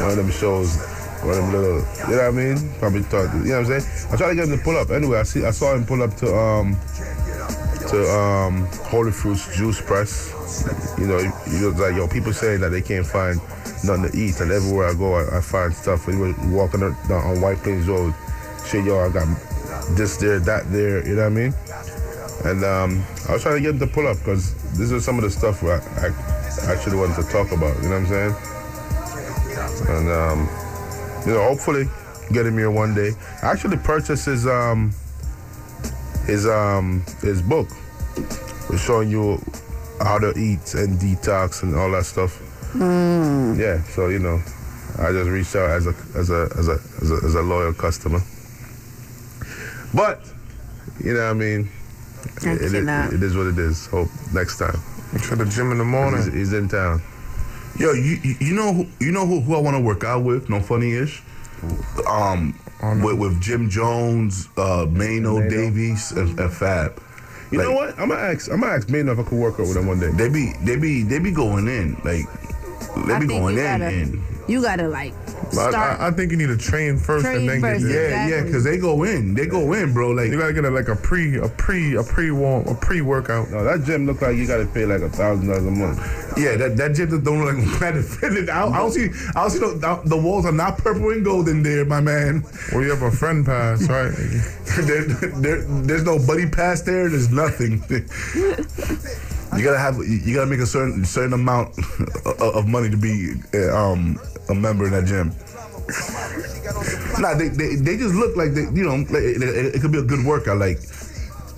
[0.00, 0.74] one of them shows,
[1.22, 1.84] one of them little.
[2.08, 2.72] You know what I mean?
[2.78, 3.32] Probably thought.
[3.34, 4.08] You know what I'm saying?
[4.12, 4.90] I tried to get him to pull up.
[4.90, 6.72] Anyway, I see, I saw him pull up to um
[7.94, 10.32] um Holy Fruits Juice Press.
[10.98, 13.40] You know, he was like, yo, people saying that they can't find
[13.84, 16.06] nothing to eat, and everywhere I go, I, I find stuff.
[16.06, 18.14] He was walking on, on White Plains Road,
[18.66, 19.26] shit, yo, I got
[19.96, 21.06] this there, that there.
[21.06, 21.54] You know what I mean?
[22.44, 25.16] And um, I was trying to get him to pull up because this is some
[25.16, 27.76] of the stuff I, I actually wanted to talk about.
[27.82, 28.34] You know what I'm saying?
[29.88, 30.48] And um,
[31.26, 31.84] you know, hopefully
[32.32, 33.12] get him here one day.
[33.42, 34.92] I actually purchased his um
[36.26, 37.68] his um his book.
[38.16, 39.38] It's showing you
[40.00, 42.40] how to eat and detox and all that stuff.
[43.58, 44.42] Yeah, so you know,
[44.98, 47.72] I just reached out as a as a as a as a, as a loyal
[47.72, 48.20] customer.
[49.94, 50.20] But
[51.02, 51.68] you know, what I mean,
[52.44, 53.86] I it, it, it is what it is.
[53.86, 54.78] Hope next time
[55.28, 56.32] to the gym in the morning.
[56.32, 57.00] he's in town.
[57.78, 60.24] yo, you you- you know who you know who, who I want to work out
[60.24, 60.48] with?
[60.50, 61.22] No funny ish.
[62.08, 62.58] Um,
[63.02, 65.48] with, with Jim Jones, uh, Maino, Maino.
[65.50, 67.00] Davies, and, and Fab.
[67.54, 67.90] You Like, know what?
[68.00, 68.50] I'm gonna ask.
[68.50, 70.10] I'm gonna ask Maynard if I could work out with him one day.
[70.10, 72.26] They be they be they be going in like
[73.06, 74.24] they I be think going you in gotta, in.
[74.48, 76.00] you gotta like I, start.
[76.00, 78.00] I, I think you need to train first Train and then first, get Yeah.
[78.00, 78.36] Exactly.
[78.36, 80.10] yeah, because they go in, they go in, bro.
[80.10, 83.00] Like You gotta get a, like a pre, a pre, a pre warm, a pre
[83.00, 83.50] workout.
[83.50, 85.98] No, that gym look like you gotta pay like a thousand dollars a month.
[86.36, 88.48] Yeah, that that gym that don't look like Planet Fitness.
[88.48, 89.08] I, I don't see.
[89.34, 92.44] I don't see the, the walls are not purple and gold in there, my man.
[92.74, 94.12] Or you have a friend pass, right?
[94.86, 97.08] there, there, there's no buddy pass there.
[97.08, 97.82] There's nothing.
[99.56, 99.96] you gotta have.
[99.98, 101.76] You gotta make a certain certain amount
[102.26, 105.32] of, of money to be uh, um a member in that gym.
[107.20, 108.62] nah, they, they they just look like they.
[108.72, 110.58] You know, like, it, it, it could be a good workout.
[110.58, 110.78] Like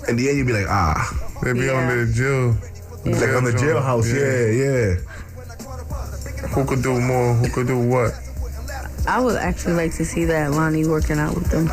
[0.08, 0.98] in the end, you'd be like, ah,
[1.42, 1.72] They be Yeah.
[1.72, 2.56] on the jail.
[3.04, 3.76] like on the joint.
[3.76, 4.06] jailhouse.
[4.10, 6.48] Yeah, yeah.
[6.54, 7.34] Who could do more?
[7.34, 8.12] Who could do what?
[9.08, 11.66] I would actually like to see that Lonnie working out with them.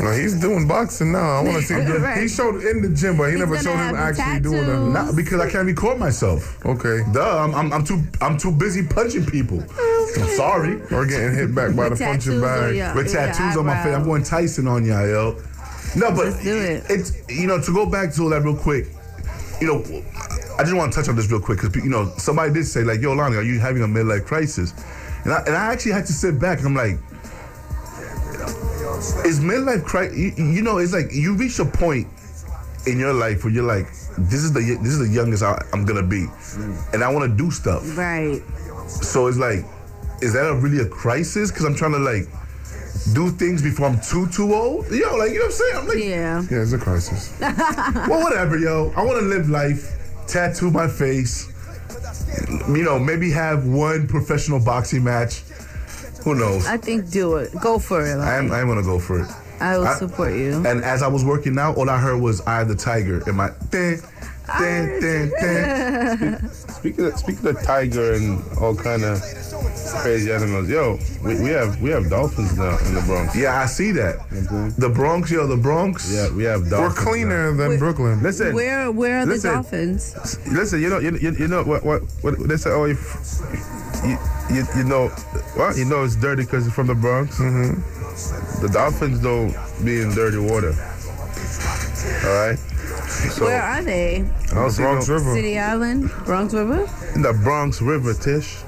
[0.00, 1.18] No, he's doing boxing now.
[1.38, 1.74] I want to see.
[1.80, 2.02] Him.
[2.02, 2.22] Right.
[2.22, 4.64] He showed in the gym, but he He's never showed him have the actually doing
[4.66, 4.88] tattoos.
[4.88, 4.90] it.
[4.92, 6.64] Not because I can't record myself.
[6.64, 7.02] Okay.
[7.12, 9.60] Duh, I'm, I'm, I'm too I'm too busy punching people.
[9.60, 10.80] I'm sorry.
[10.90, 12.76] Or getting hit back by the With punching bag.
[12.76, 15.32] your- With tattoos on my face, I'm going Tyson on y'all, yo.
[15.96, 16.84] No, but Let's do it.
[16.88, 18.86] it's you know to go back to that real quick.
[19.60, 20.02] You know,
[20.58, 22.84] I just want to touch on this real quick because you know somebody did say
[22.84, 24.72] like, "Yo, Lonnie, are you having a midlife crisis?"
[25.24, 26.98] And I, and I actually had to sit back and I'm like,
[29.24, 30.16] "Is midlife crisis?
[30.16, 32.08] You, you know, it's like you reach a point
[32.86, 35.84] in your life where you're like, this is the this is the youngest I, I'm
[35.84, 36.26] gonna be,
[36.92, 38.42] and I want to do stuff." Right.
[38.88, 39.64] So it's like,
[40.22, 41.50] is that a really a crisis?
[41.50, 42.26] Because I'm trying to like
[43.14, 44.90] do things before I'm too too old.
[44.90, 45.76] Yo, like you know what I'm saying?
[45.76, 46.42] I'm like, Yeah.
[46.50, 47.34] Yeah, it's a crisis.
[47.40, 48.92] well, whatever, yo.
[48.96, 51.49] I want to live life, tattoo my face.
[52.68, 55.40] You know, maybe have one professional boxing match.
[56.24, 56.66] Who knows?
[56.66, 57.50] I think do it.
[57.60, 58.18] Go for it.
[58.18, 58.52] I am.
[58.52, 59.28] I am gonna go for it.
[59.60, 60.64] I will I- support you.
[60.66, 63.50] And as I was working out, all I heard was "I the Tiger" in my.
[63.70, 64.00] Dun,
[64.46, 66.50] dun, dun, dun.
[66.50, 69.22] Speaking of, speaking of tiger and all kind of
[70.02, 70.68] Crazy animals.
[70.68, 73.36] Yo, we, we have we have dolphins now in the Bronx.
[73.36, 74.16] Yeah, I see that.
[74.78, 76.10] The Bronx, yo, the Bronx.
[76.12, 76.72] Yeah, we have dolphins.
[76.72, 77.04] We're dolphins.
[77.06, 78.22] cleaner than Brooklyn.
[78.22, 80.14] Listen, Where where are the dolphins?
[80.50, 80.80] listen.
[80.80, 82.70] You know, you, you, you know what what what they say.
[82.70, 82.98] Oh, if
[84.04, 84.16] you,
[84.56, 85.08] you you know
[85.56, 87.38] what you know it's dirty because it's from the Bronx.
[87.38, 88.62] Mm-hmm.
[88.62, 89.52] The dolphins don't
[89.84, 90.72] be in dirty water.
[92.24, 92.58] All right.
[93.30, 94.24] So Where are they?
[94.50, 95.34] I don't Bronx no- River.
[95.34, 96.88] City Island, Bronx River.
[97.14, 98.58] in the Bronx River, Tish.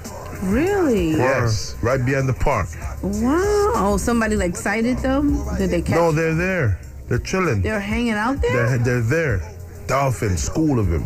[0.43, 1.11] Really?
[1.12, 2.68] Yes, right behind the park.
[3.03, 3.72] Wow.
[3.76, 5.45] Oh, somebody like sighted them?
[5.57, 5.95] Did they catch?
[5.97, 6.80] No, they're there.
[7.09, 7.62] They're chilling.
[7.62, 8.53] They're hanging out there.
[8.76, 9.53] They're, they're there.
[9.86, 11.05] Dolphins, school of them.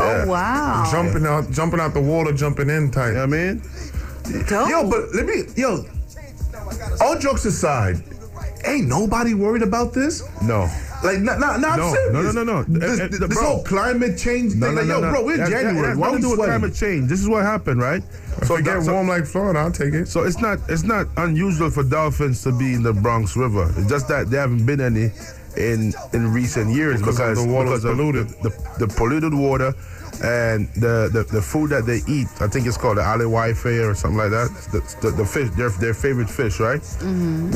[0.00, 0.88] oh wow.
[0.90, 3.08] Jumping out, jumping out the water, jumping in tight.
[3.08, 3.62] You know what I mean?
[4.48, 4.68] Dope.
[4.68, 5.84] Yo, but let me, yo,
[7.00, 7.96] all jokes aside,
[8.64, 10.22] ain't nobody worried about this?
[10.42, 10.68] No.
[11.02, 12.12] Like, not, not, not No, serious.
[12.12, 12.78] no, no, no, no.
[12.78, 13.42] This, Eh, eh, this bro.
[13.42, 15.10] whole climate change thing, no, like, no, yo, no.
[15.10, 15.88] bro, we're in That- that- January.
[15.88, 17.08] That, Why we do with climate change.
[17.08, 18.02] This is what happened, right?
[18.46, 20.08] So if it get so- warm like Florida, I'll take it.
[20.08, 23.72] So it's not it's not unusual for dolphins to be in the Bronx River.
[23.76, 25.10] It's just that there haven't been any
[25.56, 28.28] in in recent years Because because, of the water because of polluted.
[28.42, 29.74] The, the, the polluted water
[30.22, 32.28] and the, the, the food that they eat.
[32.40, 34.50] I think it's called the alewife or something like that.
[34.70, 36.80] The, the, the fish, their their favorite fish, right,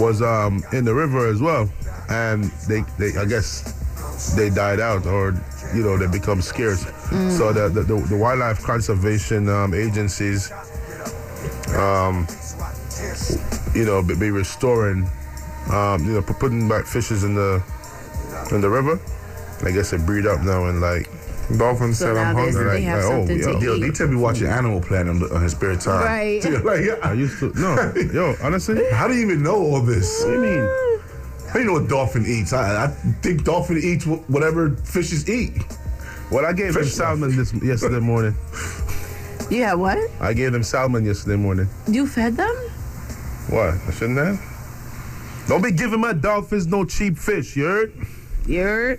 [0.01, 1.69] was um in the river as well,
[2.11, 3.81] and they they I guess
[4.37, 5.35] they died out or
[5.75, 6.85] you know they become scarce.
[7.37, 10.51] So the the, the, the wildlife conservation um, agencies
[11.75, 12.27] um,
[13.75, 15.09] you know, be, be restoring,
[15.73, 17.63] um, you know, putting back fishes in the
[18.53, 19.01] in the river.
[19.65, 21.09] I guess they breed up now and like,
[21.59, 22.65] Dolphin So said I'm hungry.
[22.65, 23.81] they Like, have like, oh, something yo, to Yo, eat.
[23.81, 26.05] they tell me watching Animal Planet on, his spare time.
[26.05, 26.45] Right.
[26.65, 26.97] like, yeah.
[27.03, 30.23] I used to no, yo, honestly, how do you even know all this?
[30.25, 30.69] What do you mean?
[31.49, 32.53] How do you know what dolphin eats?
[32.53, 35.53] I, I think dolphin eats whatever fishes eat.
[36.31, 38.35] Well, I gave them Fish salmon this yesterday morning.
[39.51, 39.99] You have what?
[40.21, 41.69] I gave them salmon yesterday morning.
[41.87, 42.55] You fed them?
[43.51, 43.75] What?
[43.87, 44.41] I shouldn't have.
[45.49, 47.93] Don't be giving my dolphins no cheap fish, you heard?
[48.47, 48.99] You're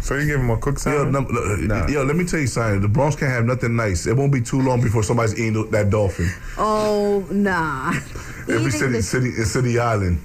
[0.00, 1.12] So you give him a cook Yo, salad?
[1.12, 1.86] no, look, uh, Nah.
[1.86, 2.80] yo, let me tell you something.
[2.80, 4.06] The Bronx can't have nothing nice.
[4.06, 6.28] It won't be too long before somebody's eating that dolphin.
[6.58, 7.92] oh nah.
[8.48, 10.18] Every Eating city, the- city, in City Island.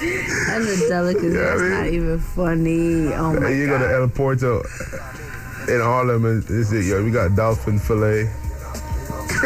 [0.00, 1.28] That's a delicacy.
[1.34, 3.12] Yeah, I mean- not even funny.
[3.12, 3.90] Oh my And you go to.
[3.92, 4.62] El Porto
[5.68, 8.24] in Harlem and it's it, yo, we got dolphin fillet.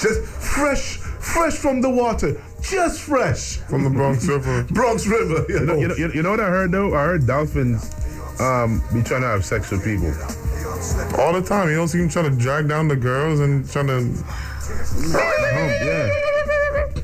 [0.00, 2.40] Just fresh, fresh from the water.
[2.60, 3.56] Just fresh.
[3.56, 4.64] From the Bronx River.
[4.70, 5.44] Bronx River.
[5.48, 6.94] You You know, know, you know, you know- what I heard though?
[6.94, 7.90] I heard dolphins
[8.40, 10.08] um, be trying to have sex with people.
[11.20, 11.68] All the time.
[11.68, 14.00] You don't see him trying to drag down the girls and trying to.
[15.12, 16.08] Yeah.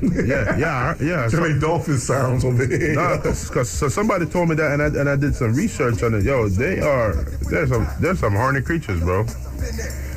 [0.01, 1.15] Yeah, yeah, yeah.
[1.27, 2.93] Trying So, to make dolphin sounds over here.
[2.95, 6.03] nah, cause, 'cause- so somebody told me that, and I and I did some research
[6.03, 6.23] on it.
[6.23, 7.13] Yo, they are
[7.49, 9.25] there's some there's some horny creatures, bro.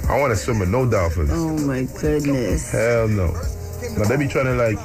[0.09, 1.31] I want to swim with no dolphins.
[1.33, 2.71] Oh my goodness.
[2.71, 3.33] Hell no.
[3.99, 4.79] But they be trying to like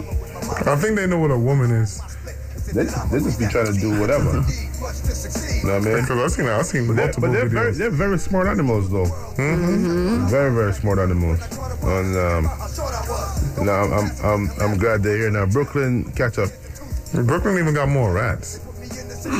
[0.67, 1.99] I think they know what a woman is.
[2.73, 4.43] They, they just be trying to do whatever.
[4.85, 6.01] You know what I mean?
[6.01, 9.05] Because I've seen, I've seen But they're, but they're very, they're very smart animals, though.
[9.35, 11.39] Very, very smart animals.
[11.81, 12.43] And um,
[13.65, 15.47] no, I'm, I'm, I'm, I'm glad they're here now.
[15.47, 16.49] Brooklyn, catch up.
[17.13, 18.59] Brooklyn even got more rats.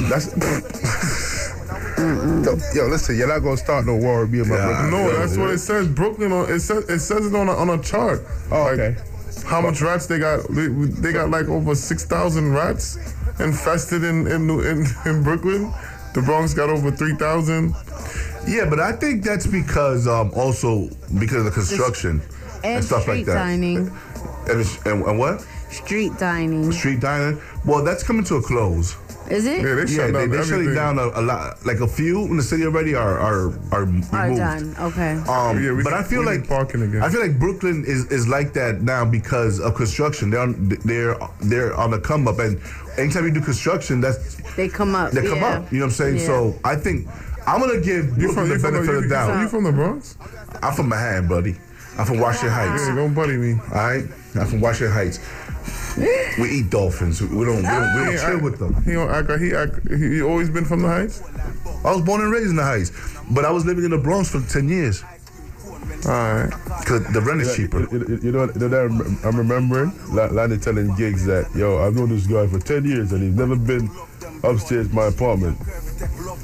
[0.09, 0.36] That's.
[1.97, 4.91] yo, yo, listen, you're not gonna start no war with me about Brooklyn.
[4.91, 5.88] No, that's what it says.
[5.88, 8.22] Brooklyn, on, it says it says it on a, on a chart.
[8.51, 9.01] Oh, Like, okay.
[9.45, 10.47] How much rats they got?
[10.49, 12.97] They, they got like over six thousand rats
[13.39, 15.71] infested in in, in in Brooklyn.
[16.13, 17.75] The Bronx got over three thousand.
[18.47, 20.89] Yeah, but I think that's because um, also
[21.19, 22.21] because of the construction
[22.63, 23.33] And and stuff like that.
[23.35, 23.77] dining.
[24.47, 25.41] And, it's- and, and what?
[25.69, 26.71] Street dining.
[26.71, 27.41] Street dining.
[27.65, 28.95] Well, that's coming to a close.
[29.30, 29.63] Is it?
[29.63, 31.65] Yeah, they Yeah, shut they, down they're shutting down a, a lot.
[31.65, 34.13] Like a few in the city already are are are removed.
[34.13, 34.76] Are done.
[34.80, 35.13] Okay.
[35.28, 37.01] Um, Yeah, but need- I feel like parking again.
[37.01, 40.30] I feel like Brooklyn is, is like that now because of construction.
[40.30, 42.61] They're on, they're they're on the come up, and
[42.97, 45.11] anytime you do construction, that's They come up.
[45.11, 45.57] they come yeah.
[45.59, 45.71] up.
[45.71, 46.17] You know what I'm saying?
[46.17, 46.26] Yeah.
[46.28, 47.07] So I think
[47.47, 49.41] I'm gonna give You Brooklyn from, the you, from benefit of you, the doubt.
[49.41, 50.17] you from the Bronx?
[50.61, 51.55] I'm from Manhattan, buddy.
[51.97, 52.88] I'm from Washington Heights.
[52.88, 53.53] Yeah, don't buddy me.
[53.53, 54.03] All right,
[54.36, 55.19] I'm from Washington Heights.
[56.39, 57.21] We eat dolphins.
[57.21, 57.57] We don't.
[57.57, 58.83] We don't, we don't chill I- with them.
[58.83, 59.79] He don't act like he act.
[59.89, 61.21] He, he always been from the Heights.
[61.85, 62.91] I was born and raised in the Heights,
[63.31, 65.03] but I was living in the Bronx for ten years
[66.05, 66.49] All right.
[66.79, 67.81] because the rent is cheaper.
[67.91, 69.93] You, you- you know, you know what I'm- I'm remembering?
[70.13, 73.35] La- Lanny telling gigs that, yo, I've known this guy for 10 years and he's
[73.35, 73.89] never been
[74.49, 75.57] upstairs my apartment.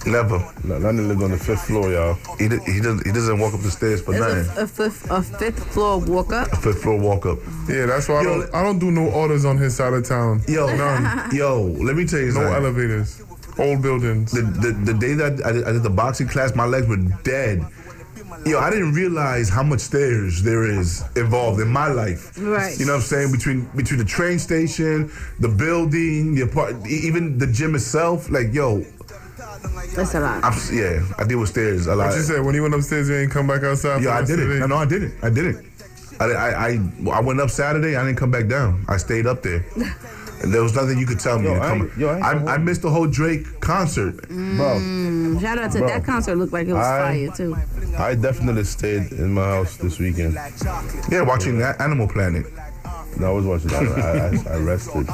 [0.05, 0.39] Never.
[0.63, 2.15] La- Lanny lives on the fifth floor, y'all.
[2.39, 4.57] He did, he doesn't he doesn't walk up the stairs for It's nothing.
[4.57, 6.51] a, a fifth a fifth floor walk up.
[6.51, 7.39] A Fifth floor walk up.
[7.67, 8.55] Yeah, that's why I don't.
[8.55, 10.41] I don't do no orders on his side of town.
[10.47, 11.29] Yo, none.
[11.35, 13.21] yo, let me tell you No elevators.
[13.59, 14.31] Old buildings.
[14.31, 16.97] The, the the day that I did, I did the boxing class, my legs were
[17.23, 17.65] dead.
[18.45, 22.37] Yo, I didn't realize how much stairs there is involved in my life.
[22.37, 22.77] Right.
[22.79, 23.31] You know what I'm saying?
[23.31, 28.29] Between between the train station, the building, the apart, even the gym itself.
[28.29, 28.83] Like, yo,
[29.95, 30.43] That's a lot.
[30.43, 32.07] I'm yeah, I deal with stairs a lot.
[32.07, 34.03] What you said when you went upstairs, you didn't come back outside.
[34.03, 34.53] Yeah, I did rest of it.
[34.53, 34.59] day?
[34.59, 35.13] No, no, I didn't.
[35.23, 35.65] I didn't.
[36.19, 37.95] I, I, I, I went up Saturday.
[37.95, 38.85] I didn't come back down.
[38.87, 39.65] I stayed up there.
[40.43, 41.45] And there was nothing you could tell me.
[41.45, 41.81] Yo, to I come.
[41.83, 44.17] ain't- yo, I I, I missed the whole Drake concert.
[44.27, 45.87] Bro, Mm, Shout out to Bro.
[45.89, 46.35] that concert.
[46.35, 47.55] Looked like it was I- fire too.
[47.97, 50.33] I definitely stayed in my house this weekend.
[51.11, 52.45] Yeah, watching that Animal Planet.
[53.19, 53.71] No, I was watching.
[53.71, 55.07] I, I, I, I rested.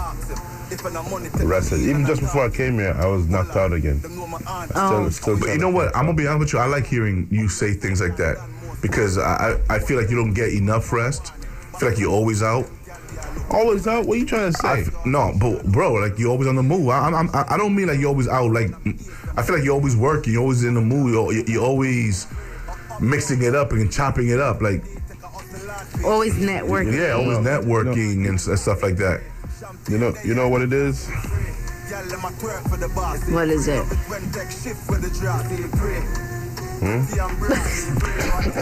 [1.44, 1.80] Rested.
[1.82, 4.00] Even just before I came here, I was knocked out again.
[4.00, 5.96] Still, still But you know what?
[5.96, 6.60] I'm gonna be honest with you.
[6.60, 8.38] I like hearing you say things like that
[8.82, 11.32] because I, I I feel like you don't get enough rest.
[11.74, 12.68] I feel like you're always out.
[13.52, 14.06] Always out?
[14.06, 14.68] What are you trying to say?
[14.68, 16.90] I f- no, but bro, like you're always on the move.
[16.90, 18.52] I, I'm, I, I don't mean like you're always out.
[18.52, 18.72] Like
[19.38, 20.34] I feel like you're always working.
[20.34, 21.14] You're always in the mood.
[21.14, 22.28] You're, you're always
[23.00, 24.62] mixing it up and chopping it up.
[24.62, 24.84] Like
[26.06, 26.94] Always networking.
[26.98, 29.22] yeah, always No, networking and s- stuff like that.
[29.90, 31.08] you know, you know what it is.
[33.34, 33.84] What is it?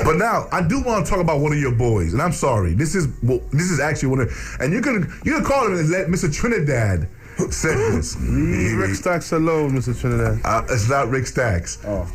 [0.03, 2.73] But now I do want to talk about one of your boys, and I'm sorry.
[2.73, 5.77] This is well, this is actually one of, and you can you can call him
[5.77, 6.33] and let Mr.
[6.33, 7.07] Trinidad
[7.51, 8.15] said this.
[8.19, 9.99] Leave Rick Stacks alone, Mr.
[9.99, 10.41] Trinidad.
[10.43, 11.79] Uh, it's not Rick Stacks.
[11.85, 12.07] Oh.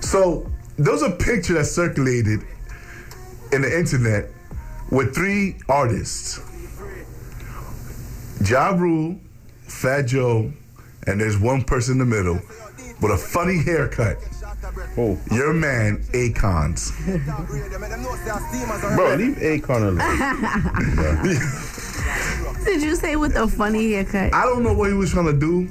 [0.00, 2.40] So there was a picture that circulated
[3.52, 4.28] in the internet
[4.90, 6.40] with three artists:
[8.48, 9.18] Ja Rule,
[9.62, 10.52] Fat Joe,
[11.06, 12.40] and there's one person in the middle
[13.00, 14.18] with a funny haircut.
[14.98, 16.92] Oh, Your man, Akon's.
[18.96, 19.98] bro, leave Akon alone.
[22.64, 24.34] Did you say with a funny haircut?
[24.34, 25.66] I don't know what he was trying to do,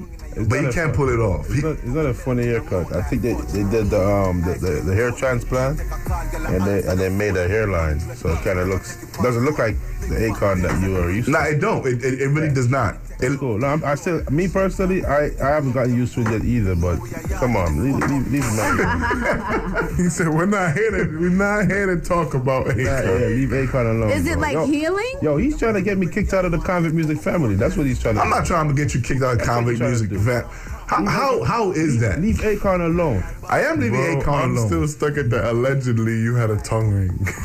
[0.50, 1.46] but he can't fun- pull it off.
[1.50, 2.92] It's He- not, it's not a funny haircut.
[2.94, 7.00] I think they, they did the um the, the, the hair transplant and they and
[7.00, 10.82] they made a hairline, so it kind of looks doesn't look like the Akon that
[10.82, 11.32] you are used to.
[11.32, 11.86] Nah, it don't.
[11.86, 12.98] It, it, it really does not.
[13.22, 13.60] It, Cool.
[13.60, 16.76] No, I'm, I still, me personally, I, I haven't gotten used to it yet either.
[16.76, 17.00] But
[17.40, 19.88] come on, leave, leave, leave him alone.
[19.98, 23.30] He said, "We're not here to we're not here to talk about yeah, yeah, Akon."
[23.30, 24.12] leave Akon alone.
[24.12, 24.42] Is it bro.
[24.42, 25.14] like yo, healing?
[25.22, 27.56] Yo, he's trying to get me kicked out of the Konvict Music family.
[27.56, 28.22] That's what he's trying to.
[28.22, 30.10] I'm not trying to get you kicked out of That's Konvict Music.
[30.10, 30.42] trying to do.
[30.42, 30.71] Fam.
[30.92, 32.20] How, how how is that?
[32.20, 33.24] Leave Akon alone.
[33.48, 34.68] I am leaving Bro, Akon I'm alone.
[34.68, 37.28] still stuck at the allegedly you had a tongue ring.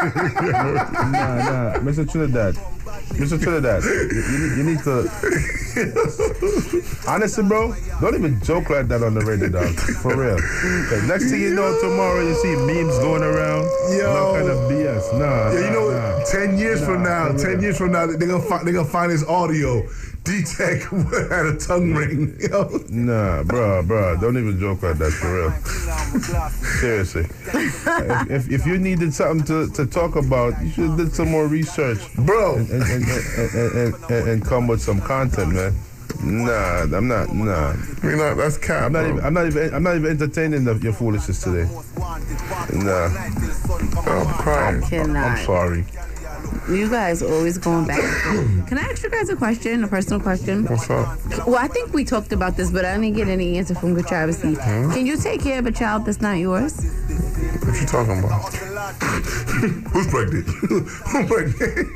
[0.00, 2.10] Nah, nah, Mr.
[2.10, 2.54] Trinidad.
[3.20, 3.38] Mr.
[3.42, 5.10] Trinidad, you, you need, you need to.
[7.06, 9.74] Honestly, bro, don't even joke like that on the radio, dog.
[10.00, 10.38] For real.
[11.06, 13.64] next thing you know, tomorrow you see memes going around.
[13.92, 14.08] Yo.
[14.08, 15.18] No kind of BS.
[15.18, 15.52] Nah.
[15.52, 16.24] Yeah, you know, nah.
[16.24, 17.62] ten years from now, ten real.
[17.62, 19.86] years from now, they're gonna find they're gonna find his audio.
[20.30, 20.82] D-Tech
[21.30, 22.36] had a tongue ring.
[22.50, 22.68] Yo.
[22.90, 25.50] Nah, bro, bro, don't even joke like that for real.
[26.80, 27.22] Seriously.
[27.52, 31.30] if, if, if you needed something to, to talk about, you should have did some
[31.30, 31.98] more research.
[32.14, 32.56] Bro.
[32.58, 35.74] And, and, and, and, and, and, and come with some content, man.
[36.22, 37.34] Nah, I'm not.
[37.34, 38.86] Nah, You know, that's cap.
[38.86, 39.10] I'm not bro.
[39.10, 39.24] even.
[39.24, 39.74] I'm not even.
[39.74, 41.68] I'm not even entertaining the, your foolishness today.
[42.74, 43.06] Nah,
[44.06, 44.82] I'm crying.
[44.82, 45.38] Cannot.
[45.38, 45.84] I'm sorry.
[46.68, 48.00] You guys always going back.
[48.02, 48.64] Hmm.
[48.66, 50.64] Can I ask you guys a question, a personal question?
[50.66, 51.18] What's up?
[51.46, 54.06] Well, I think we talked about this, but I didn't get any answer from Good
[54.06, 54.56] Travesty.
[54.56, 56.76] Can you take care of a child that's not yours?
[57.64, 58.54] What you talking about?
[59.92, 60.46] Who's pregnant?
[60.48, 61.88] Who's pregnant?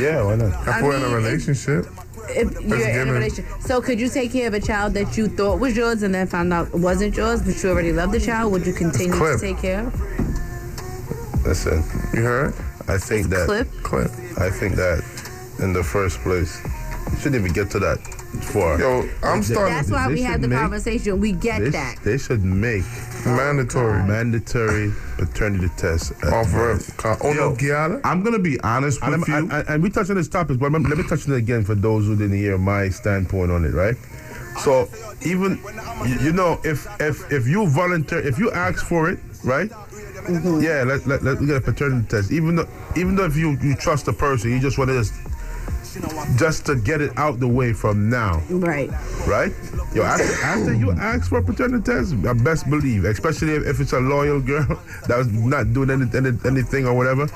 [0.00, 0.52] Yeah, why not?
[0.62, 1.86] If I we're in a relationship,
[2.28, 5.28] If you're in a relationship, so could you take care of a child that you
[5.28, 8.52] thought was yours and then found out wasn't yours, but you already loved the child?
[8.52, 9.94] Would you continue to take care of?
[11.46, 12.54] Listen, you heard?
[12.88, 13.46] I think that.
[13.46, 13.68] Clip.
[13.82, 14.10] Clip.
[14.38, 15.02] I think that
[15.60, 16.60] in the first place,
[17.10, 17.98] you shouldn't even get to that
[18.52, 18.78] far.
[18.78, 21.18] Yo, I'm starting That's why we had the make- conversation.
[21.20, 21.96] We get They, that.
[22.04, 22.84] they should make
[23.26, 24.02] oh, mandatory.
[24.02, 26.12] mandatory paternity tests.
[26.22, 26.94] at Off birth.
[27.22, 28.00] Oh Yo, no, Giada?
[28.04, 29.50] I'm gonna be honest And, with I'm- you.
[29.56, 31.74] and- and we touched on this topic, but let me touch on it again for
[31.74, 33.96] those who didn't hear my standpoint on it, right?
[34.60, 34.88] So
[35.22, 35.58] even
[36.06, 39.70] you, you know, if if if you volunteer, if you ask for it, right?
[40.26, 40.60] Mm-hmm.
[40.60, 42.32] Yeah, let, let, let get a paternity test.
[42.32, 45.14] Even though even though if you, you trust the person, you just want to just
[46.36, 48.90] just to get it out the way from now, Right.
[49.26, 49.50] right?
[49.94, 53.80] Yo, after, after you ask for a paternity test, I best believe, especially if, if
[53.80, 54.66] it's a loyal girl
[55.08, 57.26] that's not doing any, any, anything or whatever,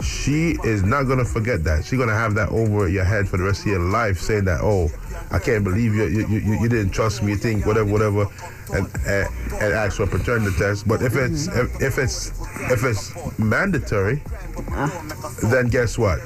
[0.00, 1.84] she is not gonna forget that.
[1.84, 4.60] She's gonna have that over your head for the rest of your life, saying that,
[4.62, 4.88] oh,
[5.30, 8.26] I can't believe you you, you, you didn't trust me, you think whatever, whatever,
[8.72, 9.28] and, and
[9.62, 10.86] and ask for a paternity test.
[10.88, 12.32] But if it's if, if it's
[12.70, 14.22] if it's mandatory,
[15.50, 16.20] then guess what?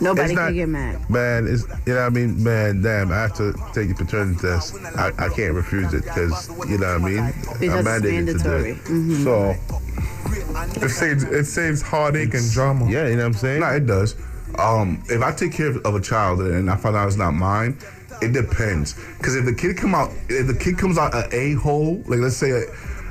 [0.00, 1.10] Nobody not- can get mad.
[1.10, 2.42] Man, it's you know what I mean.
[2.42, 4.74] Man, damn, I have to take the paternity test.
[4.96, 7.34] I, I can't refuse it because you know what I mean.
[7.58, 8.70] Because I'm it's mandated to do mandatory.
[8.72, 8.76] it.
[8.84, 9.24] Mhm.
[9.24, 9.54] So
[10.32, 12.90] It saves it saves heartache and drama.
[12.90, 13.60] yeah, you know what I'm saying.
[13.60, 14.16] No, it does.
[14.58, 17.78] Um, if I take care of a child and I find out it's not mine,
[18.20, 18.94] it depends.
[19.18, 22.20] Because if the kid come out, if the kid comes out an a hole, like
[22.20, 22.62] let's say a,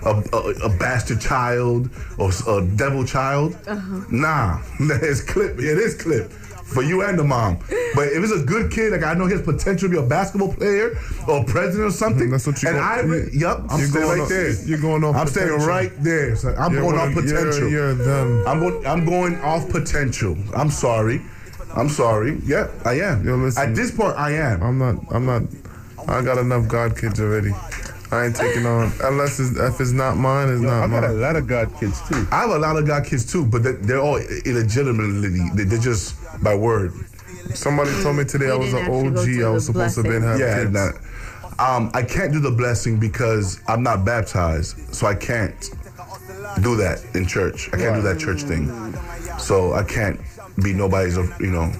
[0.05, 3.55] a, a, a bastard child or a devil child,
[4.11, 5.57] nah, it's clip.
[5.59, 6.31] It is clip.
[6.73, 7.57] For you and the mom,
[7.95, 10.53] but if it's a good kid, like I know his potential to be a basketball
[10.53, 10.91] player
[11.27, 12.27] or president or something.
[12.27, 14.29] Mm, that's what you And go- I, re- you- yup, I'm staying going right off-
[14.29, 14.51] there.
[14.65, 15.67] you're going off I'm staying potential.
[15.67, 16.35] right there.
[16.35, 17.69] So I'm You're going off going- you're- potential.
[17.69, 18.43] you're done.
[18.47, 18.85] I'm going.
[18.85, 20.37] I'm going off potential.
[20.55, 21.21] I'm sorry.
[21.75, 22.39] I'm sorry.
[22.45, 23.25] Yeah, I am.
[23.25, 23.69] Yo, listen.
[23.69, 24.61] At this point, I am.
[24.61, 24.95] I'm not.
[25.11, 25.43] I'm not.
[26.07, 27.51] I got enough God kids already.
[28.11, 30.49] I ain't taking on unless it's, if it's not mine.
[30.49, 32.27] It's not I not got a lot of god kids too.
[32.31, 35.49] I have a lot of God kids too, but they- they're all illegitimately.
[35.55, 36.93] they- They're just by word.
[37.53, 39.43] Somebody told me today I was an OG.
[39.43, 40.27] I was the supposed to been blessing.
[40.27, 40.71] have Yeah, kids.
[40.71, 40.91] nah.
[41.77, 45.69] um, I can't do the blessing because I'm not baptized, so I can't
[46.61, 47.69] do that in church.
[47.73, 48.71] I can't do that church thing,
[49.37, 50.19] so I can't
[50.63, 51.71] be nobody's, you know,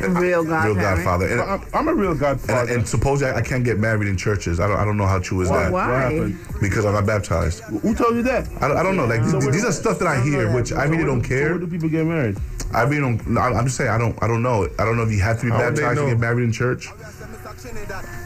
[0.00, 1.26] Real real godfather.
[1.28, 2.72] And, I'm, I'm a real godfather.
[2.72, 4.60] and supposedly I can't get married in churches.
[4.60, 4.76] I don't.
[4.78, 5.72] I don't know how true is that.
[5.72, 6.32] Why?
[6.60, 7.60] Because I'm not baptized.
[7.64, 8.48] Who told you that?
[8.60, 9.06] I don't, I don't know.
[9.06, 11.28] Like So th- where these are stuff that I hear, which I really don't So
[11.28, 11.50] care.
[11.50, 12.36] where do people get married?
[12.74, 13.38] I really don't.
[13.38, 14.20] I'm just saying I don't.
[14.22, 14.68] I don't know.
[14.78, 16.44] I don't know if you have to be How would they baptized to get married
[16.44, 16.88] in church.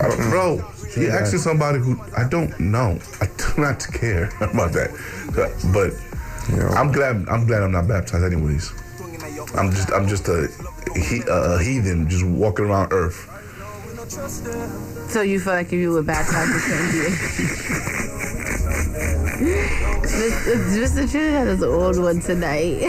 [0.01, 0.57] I don't, bro,
[0.97, 2.99] you're asking somebody who I don't know.
[3.21, 4.91] I do not care about that.
[5.73, 5.93] But
[6.77, 7.29] I'm glad.
[7.29, 8.73] I'm glad I'm not baptized, anyways.
[9.55, 9.91] I'm just.
[9.93, 10.49] I'm just a,
[10.95, 13.27] he, a heathen, just walking around Earth.
[15.11, 18.11] So you feel like if you were baptized, you couldn't be
[20.81, 21.11] Mr.
[21.11, 22.81] Trinidad is an old one tonight.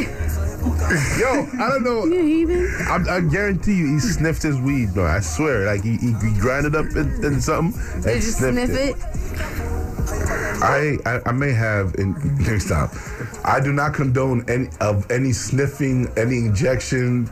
[1.17, 2.05] Yo, I don't know.
[2.05, 2.69] you heathen?
[2.87, 5.05] I, I guarantee you, he sniffed his weed, bro.
[5.05, 7.79] I swear, like he, he, he grinded up in, in something.
[7.93, 9.70] and Did you sniff it?
[10.11, 12.91] I, I I may have in let me stop.
[13.43, 17.29] I do not condone any of any sniffing, any injection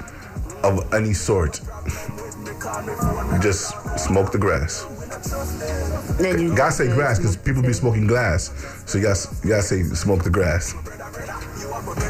[0.64, 1.62] of any sort.
[3.42, 4.86] Just smoke the grass.
[6.20, 8.52] Then you Gotta say grass because people be smoking glass.
[8.86, 10.74] So you gotta, you gotta say smoke the grass.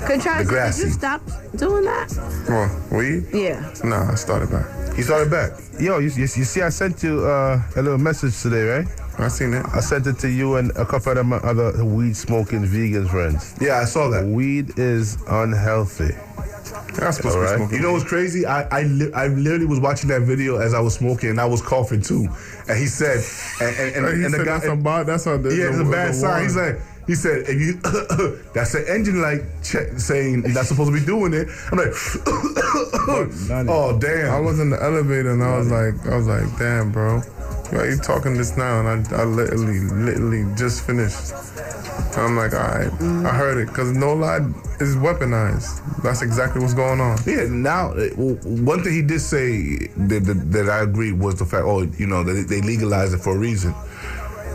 [0.06, 0.84] Contrast, did grassy.
[0.84, 1.22] you stop
[1.56, 2.10] doing that?
[2.48, 3.28] Well, weed?
[3.34, 3.74] Yeah.
[3.84, 4.96] Nah, I started back.
[4.96, 5.52] He started back.
[5.80, 8.88] Yo, you, you, you see, I sent you uh, a little message today, right?
[9.20, 9.66] I seen it.
[9.74, 13.56] I sent it to you and a couple of my other weed smoking vegan friends.
[13.60, 14.26] Yeah, I saw that.
[14.26, 16.16] Weed is unhealthy.
[17.02, 17.58] I'm supposed to be Alright.
[17.58, 17.78] smoking.
[17.78, 18.46] You know what's crazy?
[18.46, 21.46] I I, li- I literally was watching that video as I was smoking and I
[21.46, 22.28] was coughing too.
[22.68, 23.24] And he said,
[23.62, 25.06] and, and, and, he and the said guy, that's a bad.
[25.08, 26.44] That's a, that's Yeah, it's a bad the sign.
[26.44, 27.74] He's like, he said, if you,
[28.54, 31.48] that's an engine light check saying you're not supposed to be doing it.
[31.72, 31.90] I'm like,
[33.68, 34.32] oh damn!
[34.32, 37.22] I was in the elevator and I was like, I was like, damn, bro.
[37.72, 38.80] Why you talking this now?
[38.80, 41.34] And I, I literally, literally just finished.
[42.18, 42.92] I'm like, all right,
[43.26, 44.38] I heard it because no lie
[44.80, 46.02] is weaponized.
[46.02, 47.20] That's exactly what's going on.
[47.26, 51.46] Yeah, now uh, one thing he did say that, that, that I agree was the
[51.46, 53.74] fact, oh, you know, that they legalized it for a reason.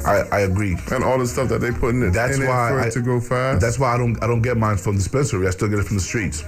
[0.05, 0.77] I, I agree.
[0.91, 2.87] And all the stuff that they put in it, That's in it why for I,
[2.89, 3.61] it to go fast.
[3.61, 5.47] That's why I don't I don't get mine from the dispensary.
[5.47, 6.45] I still get it from the streets.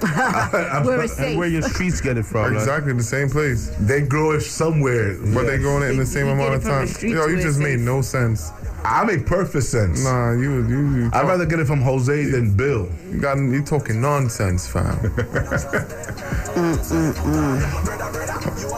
[0.84, 2.44] Where it's And where your streets get it from?
[2.54, 6.06] like- exactly the same place, They grow it somewhere, but they growing it in the
[6.06, 6.86] same get amount of time.
[6.86, 7.86] streets Yo, you just it's made safe.
[7.86, 8.50] no sense.
[8.82, 10.02] I make perfect sense.
[10.04, 12.88] Nah, you you you, I'd rather get it from Jose than Bill.
[13.12, 14.96] you got you talking nonsense, fam.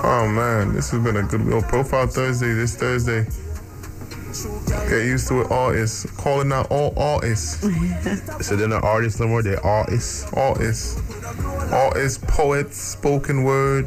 [0.05, 2.53] oh man, this has been a good yo, profile Thursday.
[2.53, 3.27] This Thursday.
[4.89, 5.51] Get used to it.
[5.51, 7.61] Artists calling out all artists,
[8.47, 9.43] So they're not artists no more.
[9.43, 10.33] They're artists.
[10.33, 11.01] artists,
[11.70, 13.87] artists, poets, spoken word.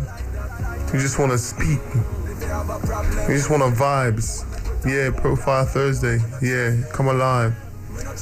[0.94, 1.80] You just want to speak.
[3.28, 4.46] You just want to vibes.
[4.86, 6.20] Yeah, profile Thursday.
[6.42, 7.56] Yeah, come alive.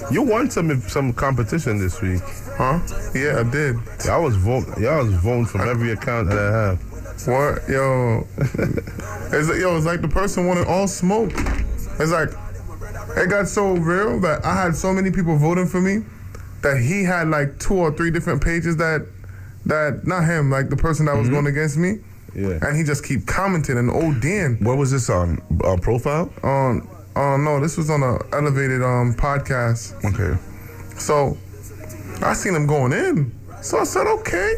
[0.09, 2.21] You won some some competition this week.
[2.57, 2.79] Huh?
[3.13, 3.75] Yeah, I did.
[4.05, 4.65] Y'all was vote.
[4.79, 6.93] Y'all was voting from every account that I have.
[7.27, 7.69] What?
[7.69, 8.27] Yo.
[8.37, 11.31] it's like, yo, it's like the person wanted all smoke.
[11.99, 12.29] It's like,
[13.17, 16.03] it got so real that I had so many people voting for me
[16.61, 19.07] that he had like two or three different pages that,
[19.65, 21.99] that not him, like the person that was going against me.
[22.35, 22.59] Yeah.
[22.61, 25.39] And he just keep commenting and oh ODing What was this on?
[25.63, 26.33] Uh, profile?
[26.43, 29.93] on, oh no, this was on a elevated um podcast.
[30.03, 30.39] Okay.
[30.97, 31.37] So
[32.23, 33.37] I seen him going in.
[33.61, 34.55] So I said, okay.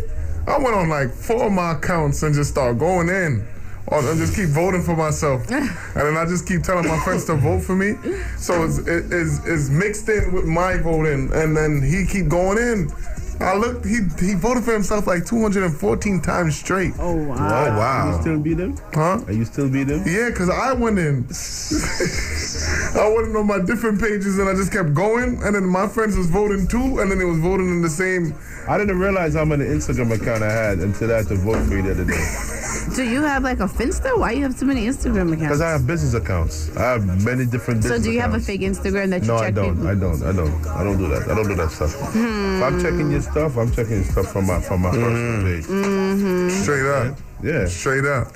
[0.47, 3.45] I went on like four of my accounts and just start going in.
[3.91, 5.49] Oh, or and just keep voting for myself.
[5.51, 7.95] and then I just keep telling my friends to vote for me.
[8.37, 11.31] So it's, it, it's, it's mixed in with my voting.
[11.33, 12.91] And then he keep going in.
[13.39, 13.85] I looked.
[13.85, 16.93] He he voted for himself like 214 times straight.
[16.97, 17.35] Oh wow.
[17.35, 18.15] Oh wow.
[18.15, 18.77] You still beat him?
[18.93, 19.19] Huh?
[19.27, 20.03] Are you still beat him?
[20.05, 21.27] Yeah, cause I went in.
[22.95, 25.87] I went in on my different pages and I just kept going, and then my
[25.87, 28.33] friends was voting too, and then they was voting in the same.
[28.69, 31.75] I didn't realize how many Instagram account I had until I had to vote for
[31.75, 32.54] you the other day.
[32.93, 34.17] Do you have like a Finsta?
[34.17, 35.41] Why you have so many Instagram accounts?
[35.41, 36.75] Because I have business accounts.
[36.77, 39.47] I have many different so do you have a fake Instagram that you No, check
[39.47, 39.75] I don't.
[39.75, 39.87] people?
[39.87, 40.23] I don't.
[40.23, 40.67] I don't.
[40.67, 41.23] I don't do that.
[41.29, 41.95] I don't do that stuff.
[42.15, 45.45] If I'm checking your stuff, I'm checking your stuff from my from my personal mm-hmm.
[45.45, 45.65] page.
[45.65, 46.61] Mm-hmm.
[46.61, 47.17] Straight up.
[47.43, 47.65] Yeah.
[47.65, 48.27] Straight up.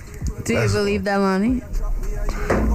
[0.46, 1.62] Do you believe that, Lonnie?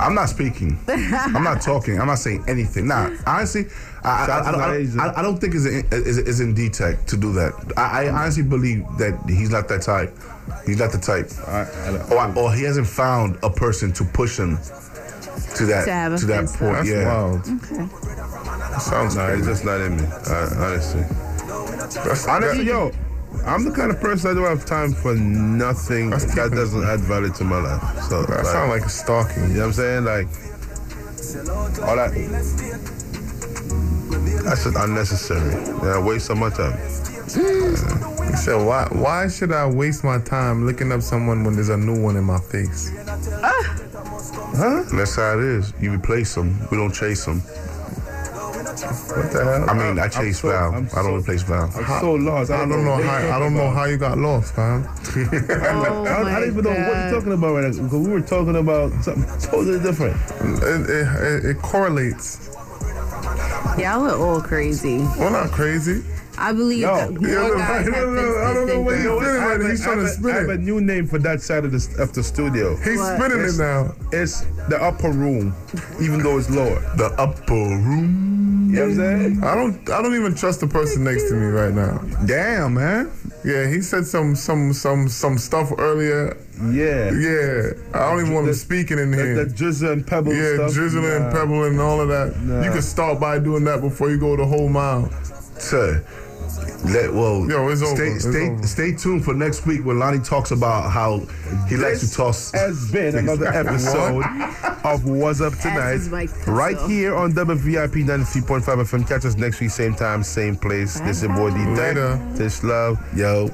[0.00, 0.78] I'm not speaking.
[0.88, 2.00] I'm not talking.
[2.00, 2.88] I'm not saying anything.
[2.88, 3.66] Nah, honestly,
[4.02, 6.54] I, I, I, Shots I, don't- I, I don't think it's in, is, is in
[6.54, 7.52] D-Tech to do that.
[7.76, 10.14] I, I honestly believe that he's not that type.
[10.66, 11.30] He's not the type.
[11.48, 11.62] I,
[12.14, 14.56] I, Or, or he hasn't found a person to push him
[15.56, 16.76] to that To to that point.
[16.76, 17.06] That's yeah.
[17.06, 17.40] wild.
[17.40, 17.88] Okay.
[18.78, 20.02] Sounds nah, it's just not in me.
[20.04, 21.02] I, honestly.
[22.04, 22.90] That's, Honestly, that- yo,
[23.46, 26.54] I'm the kind of person I don't have time for nothing That's that different.
[26.54, 28.02] doesn't add value to my life.
[28.08, 29.42] So that like, sound like a stalking.
[29.44, 30.04] You know what I'm saying?
[30.04, 30.26] Like,
[31.86, 32.12] all that.
[34.44, 35.52] That's just unnecessary.
[35.82, 36.72] Yeah, waste so much time.
[36.72, 38.30] Mm.
[38.30, 38.86] He said, "Why?
[38.92, 42.24] Why should I waste my time looking up someone when there's a new one in
[42.24, 42.92] my face?"
[43.42, 43.76] Ah.
[44.56, 44.84] Huh?
[44.92, 45.72] That's how it is.
[45.80, 46.58] You replace them.
[46.70, 47.42] We don't chase them.
[48.82, 49.70] What the hell?
[49.70, 50.74] I mean, I chase so- Val.
[50.74, 51.70] I'm I don't so- replace Val.
[51.74, 52.50] I'm so lost.
[52.50, 53.18] I don't know what how.
[53.18, 54.84] you're I don't know how you got lost, fam.
[54.86, 56.06] Oh about.
[56.06, 58.20] I, I don't even know what you're oh talking about right now because we were
[58.20, 60.16] talking about something totally different.
[60.62, 62.50] It, it, it, it correlates.
[63.78, 64.98] Y'all are all crazy.
[65.18, 66.02] We're not crazy.
[66.36, 66.96] I believe Yo.
[66.96, 69.20] that more Yeah, guys no, have no, no, I don't know Finsta where than you
[69.20, 69.38] girls.
[69.38, 69.68] right now.
[69.70, 71.70] He's trying to have a- spin I have a new name for that side of
[71.70, 72.76] the of the studio.
[72.78, 73.18] He's What?
[73.20, 73.94] spinning it now.
[74.12, 75.54] It's the upper room,
[76.00, 76.80] even though it's lower.
[76.96, 78.43] The upper room.
[78.74, 79.36] You know what I'm saying?
[79.36, 79.44] Mm-hmm.
[79.44, 79.90] I don't.
[79.90, 81.98] I don't even trust the person next to me right now.
[82.26, 83.10] Damn, man.
[83.44, 86.36] Yeah, he said some some some some stuff earlier.
[86.72, 87.10] Yeah.
[87.12, 89.34] Yeah, I don't even want him speaking in here.
[89.44, 90.72] the drizzle and pebble Yeah, stuff.
[90.72, 91.32] drizzling and Nah.
[91.32, 92.40] pebble and all of that.
[92.42, 92.62] Nah.
[92.64, 95.10] You can start by doing that before you go the whole mile.
[95.58, 96.02] Sir.
[96.84, 97.48] Let well.
[97.48, 97.96] Yo, it's over.
[97.96, 98.66] Stay, It's stay, over.
[98.66, 101.18] stay tuned for next week when Lonnie talks about how
[101.68, 102.52] he likes to This toss.
[102.52, 104.22] has been another episode
[104.84, 106.00] of What's Up Tonight.
[106.46, 109.08] Right here on WVIP 93.5 FM.
[109.08, 111.00] Catch us next week, same time, same place.
[111.00, 112.16] This is your boy D Later.
[112.34, 112.98] This love.
[113.16, 113.48] Yo.